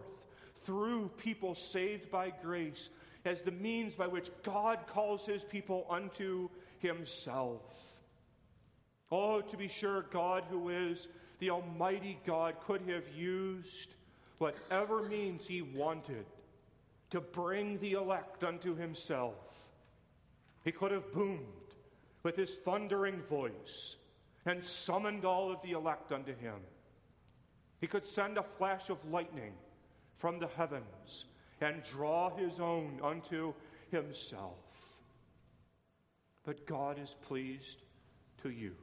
through 0.66 1.10
people 1.18 1.56
saved 1.56 2.12
by 2.12 2.34
grace 2.42 2.90
as 3.26 3.42
the 3.42 3.52
means 3.52 3.96
by 3.96 4.08
which 4.08 4.30
God 4.44 4.80
calls 4.88 5.26
His 5.26 5.44
people 5.44 5.86
unto 5.90 6.50
Himself. 6.80 7.62
Oh, 9.12 9.42
to 9.42 9.58
be 9.58 9.68
sure, 9.68 10.04
God, 10.04 10.44
who 10.50 10.70
is 10.70 11.08
the 11.40 11.50
Almighty 11.50 12.20
God, 12.26 12.56
could 12.66 12.82
have 12.90 13.08
used 13.16 13.96
whatever 14.38 15.04
means 15.04 15.46
He 15.46 15.62
wanted 15.62 16.26
to 17.12 17.22
bring 17.22 17.80
the 17.80 17.94
elect 17.94 18.44
unto 18.44 18.76
Himself. 18.76 19.36
He 20.64 20.72
could 20.72 20.92
have 20.92 21.12
boomed 21.14 21.40
with 22.24 22.36
His 22.36 22.56
thundering 22.56 23.22
voice 23.24 23.98
and 24.46 24.64
summoned 24.64 25.26
all 25.26 25.52
of 25.52 25.62
the 25.62 25.72
elect 25.72 26.12
unto 26.12 26.36
him. 26.36 26.56
He 27.82 27.88
could 27.88 28.08
send 28.08 28.38
a 28.38 28.44
flash 28.44 28.90
of 28.90 28.98
lightning 29.12 29.54
from 30.18 30.40
the 30.40 30.48
heavens 30.48 31.26
and 31.62 31.82
draw 31.84 32.36
his 32.36 32.60
own 32.60 33.00
unto 33.04 33.54
himself. 33.92 34.58
But 36.44 36.66
God 36.68 37.00
is 37.00 37.16
pleased 37.28 37.82
to 38.44 38.50
use 38.50 38.76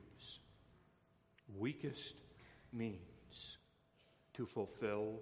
weakest 1.58 2.16
means 2.72 3.58
to 4.34 4.46
fulfill 4.46 5.18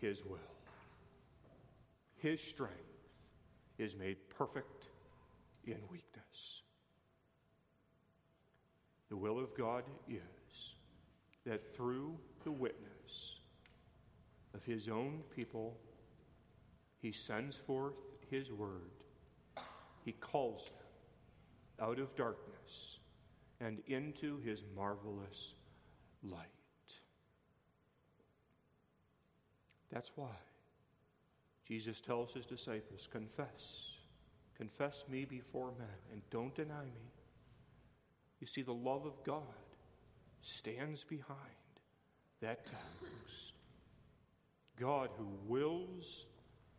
his 0.00 0.24
will. 0.24 0.38
His 2.16 2.40
strength 2.40 2.74
is 3.78 3.96
made 3.96 4.16
perfect 4.36 4.86
in 5.66 5.76
weakness. 5.90 6.62
The 9.08 9.16
will 9.16 9.38
of 9.38 9.54
God 9.56 9.84
is 10.08 10.74
that 11.46 11.74
through 11.74 12.16
the 12.44 12.50
witness 12.50 13.40
of 14.54 14.64
his 14.64 14.88
own 14.88 15.22
people, 15.34 15.76
he 17.00 17.12
sends 17.12 17.56
forth 17.56 17.94
his 18.30 18.52
word. 18.52 18.90
He 20.04 20.12
calls 20.12 20.64
them 20.66 21.88
out 21.88 21.98
of 21.98 22.14
darkness 22.16 22.98
and 23.60 23.80
into 23.86 24.38
his 24.40 24.62
marvelous 24.74 25.54
light. 26.22 26.46
That's 29.90 30.12
why 30.16 30.34
Jesus 31.66 32.00
tells 32.00 32.32
his 32.32 32.46
disciples, 32.46 33.08
Confess, 33.10 33.92
confess 34.56 35.04
me 35.08 35.24
before 35.24 35.72
men, 35.78 35.88
and 36.12 36.22
don't 36.30 36.54
deny 36.54 36.84
me. 36.84 37.12
You 38.40 38.46
see, 38.46 38.62
the 38.62 38.72
love 38.72 39.04
of 39.04 39.22
God 39.24 39.42
stands 40.40 41.04
behind 41.04 41.38
that 42.40 42.64
text. 42.64 43.52
God 44.78 45.10
who 45.18 45.26
wills 45.46 46.26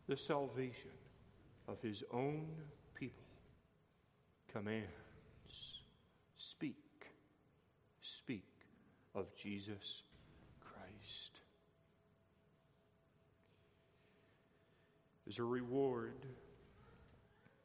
the 0.09 0.17
salvation 0.17 0.89
of 1.67 1.79
his 1.83 2.03
own 2.11 2.47
people 2.95 3.23
commands 4.51 4.87
speak, 6.39 6.75
speak 8.01 8.49
of 9.13 9.27
Jesus 9.35 10.01
Christ. 10.61 11.39
There's 15.25 15.37
a 15.37 15.43
reward 15.43 16.15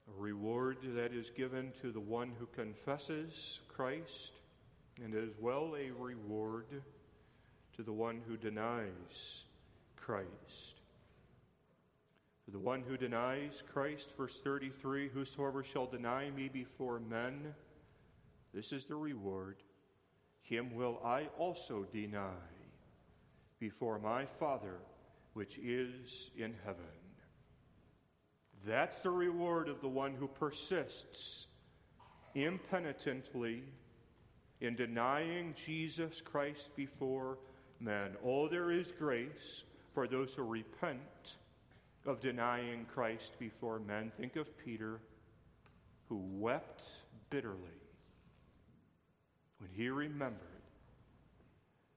a 0.07 0.21
reward 0.21 0.77
that 0.83 1.15
is 1.15 1.31
given 1.31 1.73
to 1.81 1.91
the 1.91 2.01
one 2.01 2.31
who 2.39 2.47
confesses 2.55 3.61
Christ, 3.69 4.33
and 5.03 5.15
as 5.15 5.31
well 5.41 5.75
a 5.79 5.91
reward 5.99 6.67
to 7.77 7.83
the 7.83 7.93
one 7.93 8.21
who 8.29 8.37
denies 8.37 9.45
Christ. 9.97 10.74
The 12.49 12.59
one 12.59 12.83
who 12.83 12.97
denies 12.97 13.63
Christ, 13.73 14.13
verse 14.17 14.41
33 14.41 15.09
Whosoever 15.09 15.63
shall 15.63 15.87
deny 15.87 16.31
me 16.31 16.49
before 16.49 17.01
men, 17.01 17.55
this 18.53 18.73
is 18.73 18.85
the 18.85 18.97
reward. 18.97 19.57
Him 20.43 20.75
will 20.75 21.01
I 21.05 21.29
also 21.39 21.85
deny 21.91 22.35
before 23.59 23.99
my 23.99 24.27
Father 24.27 24.77
which 25.33 25.59
is 25.59 26.31
in 26.37 26.55
heaven. 26.65 26.85
That's 28.67 29.01
the 29.01 29.11
reward 29.11 29.69
of 29.69 29.81
the 29.81 29.89
one 29.89 30.15
who 30.15 30.29
persists 30.29 31.47
impenitently 32.35 33.63
in 34.61 34.77
denying 34.77 35.55
Jesus 35.67 36.21
Christ 36.21 36.75
before 36.77 37.39
men. 37.81 38.17
Oh, 38.25 38.49
there 38.49 38.71
is 38.71 38.93
grace 38.93 39.65
for 39.93 40.07
those 40.07 40.35
who 40.35 40.43
repent 40.43 41.37
of 42.07 42.21
denying 42.21 42.87
Christ 42.93 43.39
before 43.39 43.79
men. 43.79 44.13
Think 44.19 44.37
of 44.37 44.57
Peter, 44.59 45.01
who 46.09 46.21
wept 46.39 46.83
bitterly 47.31 47.59
when 49.59 49.71
he 49.75 49.89
remembered 49.89 50.41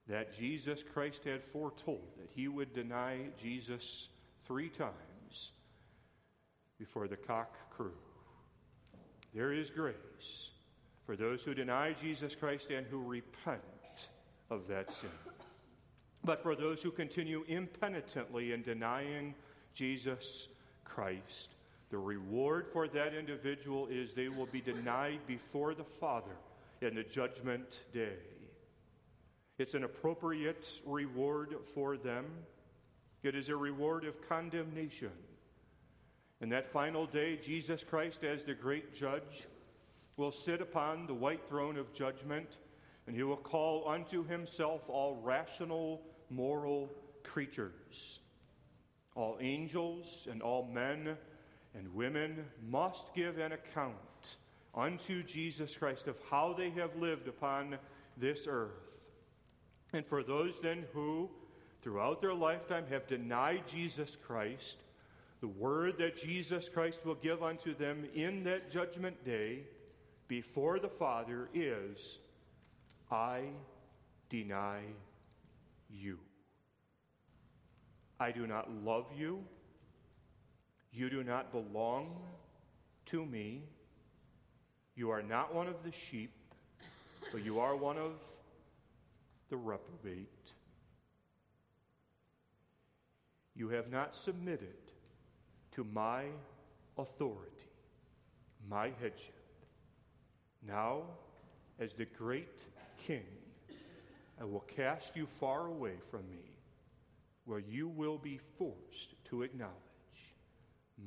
that 0.08 0.36
Jesus 0.36 0.82
Christ 0.82 1.24
had 1.24 1.44
foretold 1.44 2.08
that 2.18 2.30
he 2.34 2.48
would 2.48 2.72
deny 2.72 3.18
Jesus 3.40 4.08
three 4.46 4.70
times 4.70 5.52
before 6.78 7.08
the 7.08 7.16
cock 7.16 7.54
crew. 7.70 7.92
There 9.34 9.52
is 9.52 9.68
grace 9.68 10.50
for 11.04 11.16
those 11.16 11.42
who 11.42 11.52
deny 11.54 11.92
Jesus 11.92 12.34
Christ 12.34 12.70
and 12.70 12.86
who 12.86 13.02
repent 13.02 13.60
of 14.50 14.66
that 14.68 14.92
sin. 14.92 15.10
But 16.24 16.42
for 16.42 16.56
those 16.56 16.82
who 16.82 16.90
continue 16.90 17.44
impenitently 17.46 18.52
in 18.52 18.62
denying 18.62 19.34
Jesus 19.78 20.48
Christ, 20.84 21.54
the 21.90 21.98
reward 21.98 22.66
for 22.72 22.88
that 22.88 23.14
individual 23.14 23.86
is 23.86 24.12
they 24.12 24.28
will 24.28 24.46
be 24.46 24.60
denied 24.60 25.20
before 25.26 25.74
the 25.74 25.84
Father 25.84 26.36
in 26.80 26.96
the 26.96 27.04
judgment 27.04 27.80
day. 27.92 28.18
It's 29.58 29.74
an 29.74 29.84
appropriate 29.84 30.66
reward 30.84 31.54
for 31.74 31.96
them. 31.96 32.24
It 33.22 33.34
is 33.34 33.48
a 33.48 33.56
reward 33.56 34.04
of 34.04 34.28
condemnation 34.28 35.10
in 36.40 36.50
that 36.50 36.70
final 36.72 37.06
day, 37.06 37.36
Jesus 37.36 37.82
Christ, 37.82 38.22
as 38.22 38.44
the 38.44 38.54
great 38.54 38.94
judge, 38.94 39.48
will 40.16 40.30
sit 40.30 40.60
upon 40.60 41.06
the 41.06 41.14
white 41.14 41.48
throne 41.48 41.76
of 41.76 41.92
judgment, 41.92 42.58
and 43.06 43.16
he 43.16 43.24
will 43.24 43.36
call 43.36 43.88
unto 43.88 44.24
himself 44.24 44.82
all 44.88 45.20
rational, 45.24 46.00
moral 46.30 46.90
creatures. 47.24 48.20
All 49.18 49.36
angels 49.40 50.28
and 50.30 50.40
all 50.40 50.62
men 50.72 51.16
and 51.74 51.92
women 51.92 52.44
must 52.70 53.12
give 53.16 53.38
an 53.38 53.50
account 53.50 54.36
unto 54.76 55.24
Jesus 55.24 55.74
Christ 55.74 56.06
of 56.06 56.14
how 56.30 56.54
they 56.56 56.70
have 56.70 56.94
lived 56.94 57.26
upon 57.26 57.78
this 58.16 58.46
earth. 58.48 58.78
And 59.92 60.06
for 60.06 60.22
those 60.22 60.60
then 60.60 60.84
who, 60.92 61.28
throughout 61.82 62.20
their 62.20 62.32
lifetime, 62.32 62.84
have 62.90 63.08
denied 63.08 63.66
Jesus 63.66 64.16
Christ, 64.24 64.78
the 65.40 65.48
word 65.48 65.98
that 65.98 66.16
Jesus 66.16 66.68
Christ 66.68 67.04
will 67.04 67.16
give 67.16 67.42
unto 67.42 67.74
them 67.74 68.06
in 68.14 68.44
that 68.44 68.70
judgment 68.70 69.24
day 69.24 69.62
before 70.28 70.78
the 70.78 70.88
Father 70.88 71.48
is 71.52 72.18
I 73.10 73.46
deny 74.30 74.82
you. 75.90 76.18
I 78.20 78.30
do 78.32 78.46
not 78.46 78.68
love 78.84 79.06
you. 79.16 79.44
You 80.92 81.08
do 81.10 81.22
not 81.22 81.52
belong 81.52 82.16
to 83.06 83.24
me. 83.24 83.62
You 84.96 85.10
are 85.10 85.22
not 85.22 85.54
one 85.54 85.68
of 85.68 85.82
the 85.84 85.92
sheep, 85.92 86.32
but 87.32 87.44
you 87.44 87.60
are 87.60 87.76
one 87.76 87.98
of 87.98 88.12
the 89.50 89.56
reprobate. 89.56 90.28
You 93.54 93.68
have 93.68 93.90
not 93.90 94.16
submitted 94.16 94.76
to 95.72 95.84
my 95.84 96.24
authority, 96.96 97.70
my 98.68 98.92
headship. 99.00 99.34
Now, 100.66 101.02
as 101.78 101.94
the 101.94 102.04
great 102.04 102.60
king, 103.06 103.24
I 104.40 104.44
will 104.44 104.64
cast 104.76 105.16
you 105.16 105.26
far 105.38 105.66
away 105.66 105.94
from 106.10 106.20
me, 106.30 106.57
where 107.48 107.60
you 107.60 107.88
will 107.88 108.18
be 108.18 108.38
forced 108.58 109.14
to 109.24 109.40
acknowledge 109.40 109.72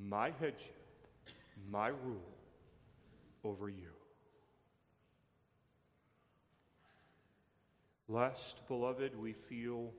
my 0.09 0.31
headship, 0.39 1.07
my 1.69 1.89
rule 1.89 2.35
over 3.43 3.69
you. 3.69 3.91
Lest, 8.07 8.67
beloved, 8.67 9.15
we 9.15 9.33
feel 9.33 9.91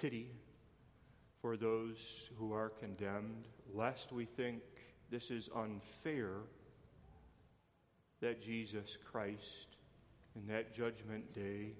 pity 0.00 0.30
for 1.42 1.56
those 1.56 2.30
who 2.38 2.52
are 2.52 2.68
condemned, 2.68 3.48
lest 3.74 4.12
we 4.12 4.24
think 4.24 4.62
this 5.10 5.32
is 5.32 5.50
unfair 5.52 6.34
that 8.20 8.40
Jesus 8.40 8.96
Christ 9.10 9.66
in 10.36 10.46
that 10.46 10.76
judgment 10.76 11.34
day 11.34 11.72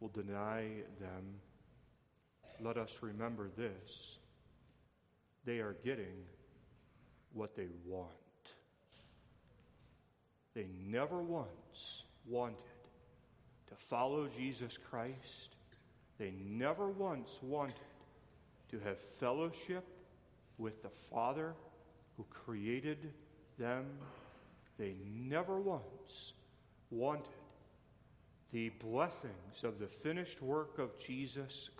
will 0.00 0.08
deny 0.08 0.68
them. 0.98 1.34
Let 2.62 2.76
us 2.76 2.98
remember 3.00 3.48
this 3.56 4.18
they 5.44 5.58
are 5.58 5.76
getting 5.84 6.24
what 7.32 7.56
they 7.56 7.66
want. 7.84 8.08
They 10.54 10.66
never 10.86 11.20
once 11.22 12.04
wanted 12.26 12.56
to 13.68 13.74
follow 13.74 14.28
Jesus 14.28 14.78
Christ. 14.78 15.56
They 16.18 16.32
never 16.46 16.88
once 16.88 17.40
wanted 17.42 17.74
to 18.70 18.78
have 18.80 18.98
fellowship 18.98 19.84
with 20.58 20.82
the 20.82 20.90
Father 21.10 21.54
who 22.16 22.24
created 22.30 23.12
them. 23.58 23.86
They 24.78 24.94
never 25.04 25.58
once 25.58 26.34
wanted 26.90 27.26
the 28.52 28.68
blessings 28.68 29.64
of 29.64 29.78
the 29.78 29.86
finished 29.86 30.42
work 30.42 30.78
of 30.78 30.98
Jesus. 30.98 31.70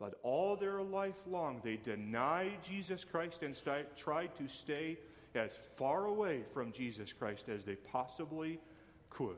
But 0.00 0.14
all 0.22 0.56
their 0.56 0.82
life 0.82 1.20
long, 1.30 1.60
they 1.62 1.76
denied 1.76 2.62
Jesus 2.62 3.04
Christ 3.04 3.42
and 3.42 3.54
st- 3.54 3.94
tried 3.96 4.34
to 4.38 4.48
stay 4.48 4.98
as 5.34 5.52
far 5.76 6.06
away 6.06 6.42
from 6.54 6.72
Jesus 6.72 7.12
Christ 7.12 7.50
as 7.50 7.66
they 7.66 7.76
possibly 7.76 8.58
could. 9.10 9.36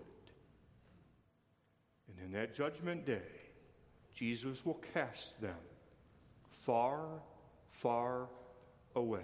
And 2.09 2.25
in 2.25 2.33
that 2.33 2.55
judgment 2.55 3.05
day, 3.05 3.21
Jesus 4.15 4.65
will 4.65 4.81
cast 4.95 5.41
them 5.41 5.57
far, 6.49 7.07
far 7.71 8.29
away 8.95 9.21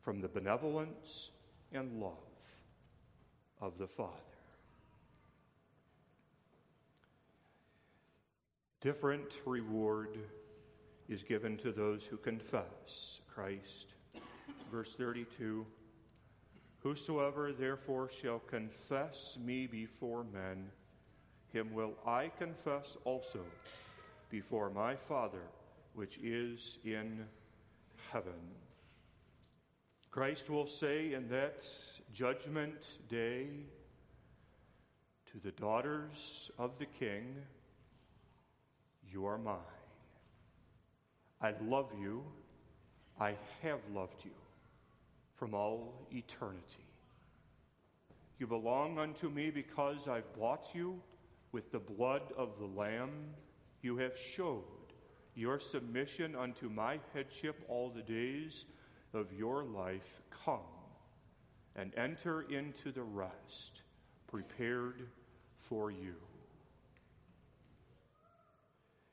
from 0.00 0.20
the 0.20 0.28
benevolence 0.28 1.30
and 1.72 2.00
love 2.00 2.12
of 3.60 3.78
the 3.78 3.86
Father. 3.86 4.12
Different 8.80 9.32
reward 9.44 10.16
is 11.08 11.24
given 11.24 11.56
to 11.58 11.72
those 11.72 12.04
who 12.04 12.16
confess 12.16 13.20
Christ. 13.26 13.94
Verse 14.70 14.94
32 14.94 15.66
Whosoever 16.80 17.52
therefore 17.52 18.08
shall 18.08 18.38
confess 18.38 19.36
me 19.44 19.66
before 19.66 20.24
men, 20.32 20.70
him 21.52 21.74
will 21.74 21.94
I 22.06 22.30
confess 22.38 22.96
also 23.04 23.40
before 24.30 24.70
my 24.70 24.94
Father 24.94 25.42
which 25.94 26.18
is 26.18 26.78
in 26.84 27.24
heaven. 28.12 28.54
Christ 30.12 30.48
will 30.48 30.68
say 30.68 31.14
in 31.14 31.28
that 31.30 31.64
judgment 32.12 32.86
day 33.08 33.48
to 35.32 35.40
the 35.40 35.50
daughters 35.52 36.52
of 36.58 36.78
the 36.78 36.86
King, 36.86 37.34
You 39.10 39.26
are 39.26 39.38
mine. 39.38 39.56
I 41.40 41.54
love 41.62 41.90
you. 42.00 42.24
I 43.20 43.34
have 43.62 43.80
loved 43.92 44.24
you 44.24 44.32
from 45.36 45.54
all 45.54 46.06
eternity. 46.12 46.86
You 48.38 48.46
belong 48.46 48.98
unto 48.98 49.28
me 49.28 49.50
because 49.50 50.06
I've 50.08 50.32
bought 50.38 50.68
you 50.72 51.00
with 51.52 51.72
the 51.72 51.78
blood 51.78 52.22
of 52.36 52.50
the 52.58 52.66
Lamb. 52.66 53.10
You 53.82 53.96
have 53.98 54.16
showed 54.16 54.64
your 55.34 55.58
submission 55.58 56.36
unto 56.36 56.68
my 56.68 56.98
headship 57.14 57.56
all 57.68 57.90
the 57.90 58.02
days 58.02 58.64
of 59.14 59.32
your 59.32 59.64
life. 59.64 60.20
Come 60.44 60.60
and 61.74 61.92
enter 61.96 62.42
into 62.42 62.92
the 62.92 63.02
rest 63.02 63.82
prepared 64.26 65.08
for 65.68 65.90
you. 65.90 66.14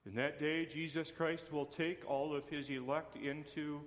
In 0.06 0.14
that 0.16 0.40
day, 0.40 0.66
Jesus 0.66 1.12
Christ 1.12 1.52
will 1.52 1.66
take 1.66 2.08
all 2.08 2.36
of 2.36 2.48
his 2.48 2.70
elect 2.70 3.18
into 3.18 3.82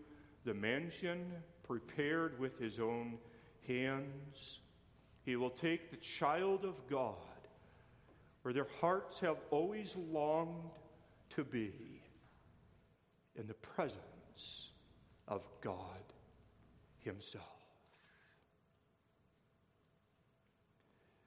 the 0.45 0.55
mansion 0.55 1.33
prepared 1.63 2.39
with 2.41 2.59
his 2.59 2.81
own 2.81 3.19
hands. 3.67 4.61
He 5.25 5.37
will 5.37 5.51
take 5.51 5.91
the 5.91 5.97
child 5.99 6.65
of 6.65 6.75
God, 6.89 7.15
where 8.43 8.55
their 8.55 8.69
hearts 8.81 9.21
have 9.21 9.37
always 9.51 9.95
longed 10.11 10.71
to 11.31 11.45
be, 11.45 11.73
in 13.37 13.47
the 13.47 13.55
presence 13.55 14.71
of 15.29 15.43
God 15.61 16.03
Himself. 16.99 17.45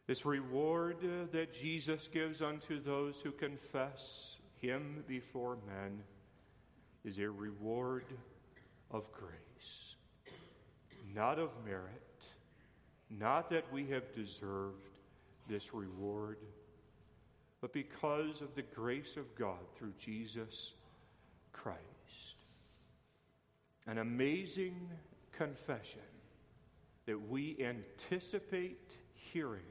This 0.07 0.25
reward 0.25 0.97
that 1.31 1.53
Jesus 1.53 2.09
gives 2.09 2.41
unto 2.41 2.81
those 2.81 3.21
who 3.21 3.31
confess 3.31 4.35
Him 4.61 5.03
before 5.07 5.57
men 5.67 6.03
is 7.03 7.17
a 7.17 7.27
reward 7.29 8.05
of 8.91 9.11
grace, 9.11 9.95
not 11.15 11.39
of 11.39 11.49
merit, 11.65 12.25
not 13.09 13.49
that 13.49 13.65
we 13.73 13.87
have 13.87 14.13
deserved 14.13 14.87
this 15.49 15.73
reward, 15.73 16.37
but 17.59 17.73
because 17.73 18.41
of 18.41 18.53
the 18.53 18.61
grace 18.61 19.17
of 19.17 19.33
God 19.35 19.59
through 19.75 19.93
Jesus 19.97 20.73
Christ. 21.53 21.79
An 23.87 23.97
amazing 23.97 24.89
confession 25.31 26.01
that 27.07 27.29
we 27.29 27.57
anticipate 27.59 28.95
hearing 29.13 29.61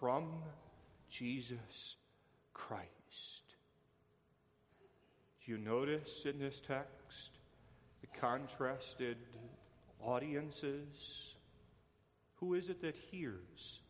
from 0.00 0.24
Jesus 1.10 1.96
Christ. 2.54 3.47
Do 5.48 5.54
you 5.54 5.60
notice 5.64 6.26
in 6.26 6.38
this 6.38 6.60
text 6.60 7.38
the 8.02 8.20
contrasted 8.20 9.16
audiences? 9.98 11.36
Who 12.34 12.52
is 12.52 12.68
it 12.68 12.82
that 12.82 12.94
hears 12.94 13.80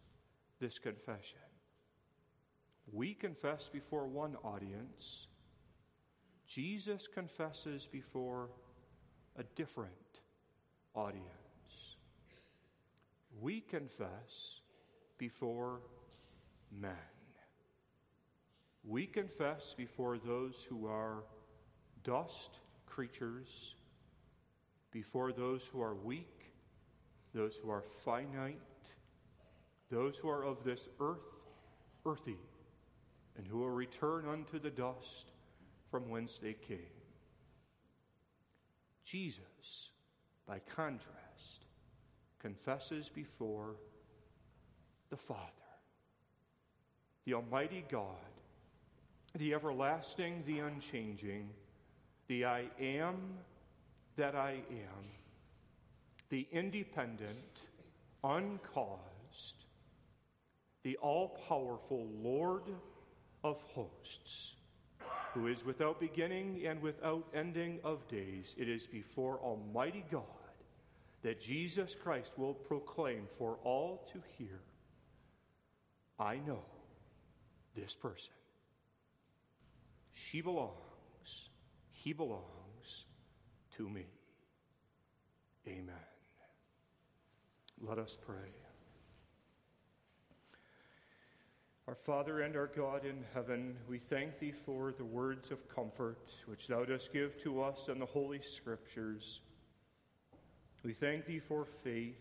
this 0.61 0.79
confession? 0.79 1.41
We 2.93 3.13
confess 3.13 3.69
before 3.69 4.07
one 4.07 4.37
audience. 4.45 5.27
Jesus 6.47 7.09
confesses 7.09 7.89
before 7.91 8.51
a 9.37 9.43
different 9.57 9.91
audience. 10.95 11.25
We 13.41 13.63
confess 13.63 14.61
before 15.19 15.81
men. 16.71 16.95
We 18.85 19.07
confess 19.07 19.75
before 19.77 20.19
those 20.19 20.65
who 20.71 20.87
are 20.87 21.25
dust 22.09 22.59
creatures, 22.87 23.75
before 24.93 25.31
those 25.31 25.61
who 25.71 25.83
are 25.83 25.95
weak, 25.95 26.47
those 27.35 27.55
who 27.63 27.69
are 27.69 27.85
finite, 28.03 28.57
those 29.91 30.17
who 30.17 30.31
are 30.31 30.43
of 30.43 30.65
this 30.65 30.89
earth, 31.01 31.19
earthy, 32.07 32.39
and 33.37 33.47
who 33.47 33.59
will 33.59 33.69
return 33.69 34.25
unto 34.27 34.59
the 34.59 34.71
dust 34.71 35.33
from 35.91 36.09
whence 36.09 36.39
they 36.39 36.55
came. 36.55 36.79
Jesus, 39.05 39.91
by 40.47 40.61
contrast, 40.61 41.67
confesses 42.39 43.11
before 43.11 43.77
the 45.11 45.17
Father, 45.19 45.43
the 47.27 47.35
Almighty 47.35 47.85
God, 47.91 48.07
the 49.37 49.53
everlasting, 49.53 50.43
the 50.47 50.61
unchanging, 50.61 51.51
the 52.29 52.45
I 52.45 52.65
am 52.81 53.17
that 54.17 54.35
I 54.35 54.61
am, 54.71 55.05
the 56.31 56.47
independent, 56.53 57.63
uncaused, 58.23 59.65
the 60.83 60.97
all 60.99 61.41
powerful 61.49 62.09
Lord 62.23 62.65
of 63.45 63.61
hosts, 63.75 64.55
who 65.35 65.47
is 65.47 65.65
without 65.65 66.01
beginning 66.01 66.67
and 66.67 66.83
without 66.83 67.25
ending 67.35 67.81
of 67.85 68.07
days. 68.09 68.55
It 68.59 68.69
is 68.69 68.87
before 68.87 69.39
Almighty 69.39 70.05
God 70.11 70.23
that 71.23 71.41
Jesus 71.41 71.95
Christ 71.95 72.33
will 72.37 72.55
proclaim 72.55 73.27
for 73.39 73.59
all 73.65 74.09
to 74.13 74.21
hear 74.37 74.61
I 76.19 76.39
know 76.39 76.65
this 77.77 77.95
person. 77.95 78.33
She 80.15 80.41
belongs, 80.41 80.88
he 82.09 82.15
belongs 82.15 83.05
to 83.77 83.87
me. 83.87 84.07
Amen. 85.67 85.95
Let 87.83 87.99
us 87.99 88.17
pray. 88.27 88.49
Our 91.87 91.95
Father 91.95 92.41
and 92.41 92.57
our 92.57 92.69
God 92.69 93.05
in 93.05 93.23
heaven, 93.35 93.77
we 93.91 93.99
thank 93.99 94.39
thee 94.39 94.55
for 94.65 94.95
the 94.97 95.05
words 95.05 95.51
of 95.51 95.69
comfort 95.69 96.31
which 96.47 96.67
thou 96.67 96.87
dost 96.87 97.13
give 97.13 97.39
to 97.43 97.61
us 97.61 97.89
in 97.89 97.99
the 97.99 98.07
Holy 98.07 98.41
Scriptures. 98.41 99.41
We 100.83 100.95
thank 100.95 101.27
thee 101.27 101.41
for 101.41 101.67
faith 101.85 102.17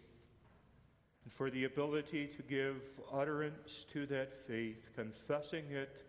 and 1.23 1.31
for 1.31 1.49
the 1.49 1.63
ability 1.63 2.27
to 2.35 2.43
give 2.43 2.81
utterance 3.13 3.85
to 3.93 4.05
that 4.07 4.33
faith, 4.47 4.89
confessing 4.97 5.71
it 5.71 6.03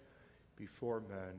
before 0.57 1.01
men. 1.09 1.39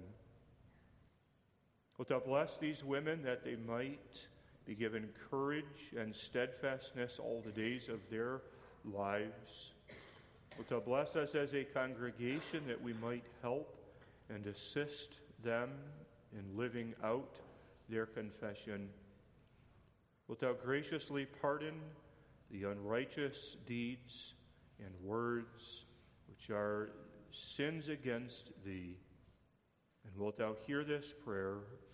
Wilt 1.99 2.07
thou 2.07 2.19
bless 2.19 2.57
these 2.57 2.81
women 2.81 3.23
that 3.23 3.43
they 3.43 3.57
might 3.57 4.25
be 4.65 4.73
given 4.73 5.09
courage 5.29 5.93
and 5.97 6.15
steadfastness 6.15 7.19
all 7.19 7.43
the 7.45 7.51
days 7.51 7.89
of 7.89 7.99
their 8.09 8.39
lives? 8.85 9.73
to 10.69 10.79
bless 10.79 11.17
us 11.17 11.35
as 11.35 11.53
a 11.53 11.63
congregation 11.63 12.63
that 12.67 12.81
we 12.81 12.93
might 12.93 13.23
help 13.41 13.77
and 14.29 14.45
assist 14.47 15.15
them 15.43 15.69
in 16.33 16.57
living 16.57 16.93
out 17.03 17.35
their 17.89 18.05
confession. 18.05 18.89
Wilt 20.27 20.39
thou 20.39 20.53
graciously 20.53 21.25
pardon 21.41 21.75
the 22.49 22.63
unrighteous 22.63 23.57
deeds 23.65 24.35
and 24.79 24.93
words 25.03 25.85
which 26.29 26.49
are 26.49 26.91
sins 27.31 27.89
against 27.89 28.51
thee? 28.65 28.95
And 30.05 30.15
wilt 30.17 30.37
thou 30.37 30.55
hear 30.65 30.83
this 30.83 31.13
prayer 31.25 31.57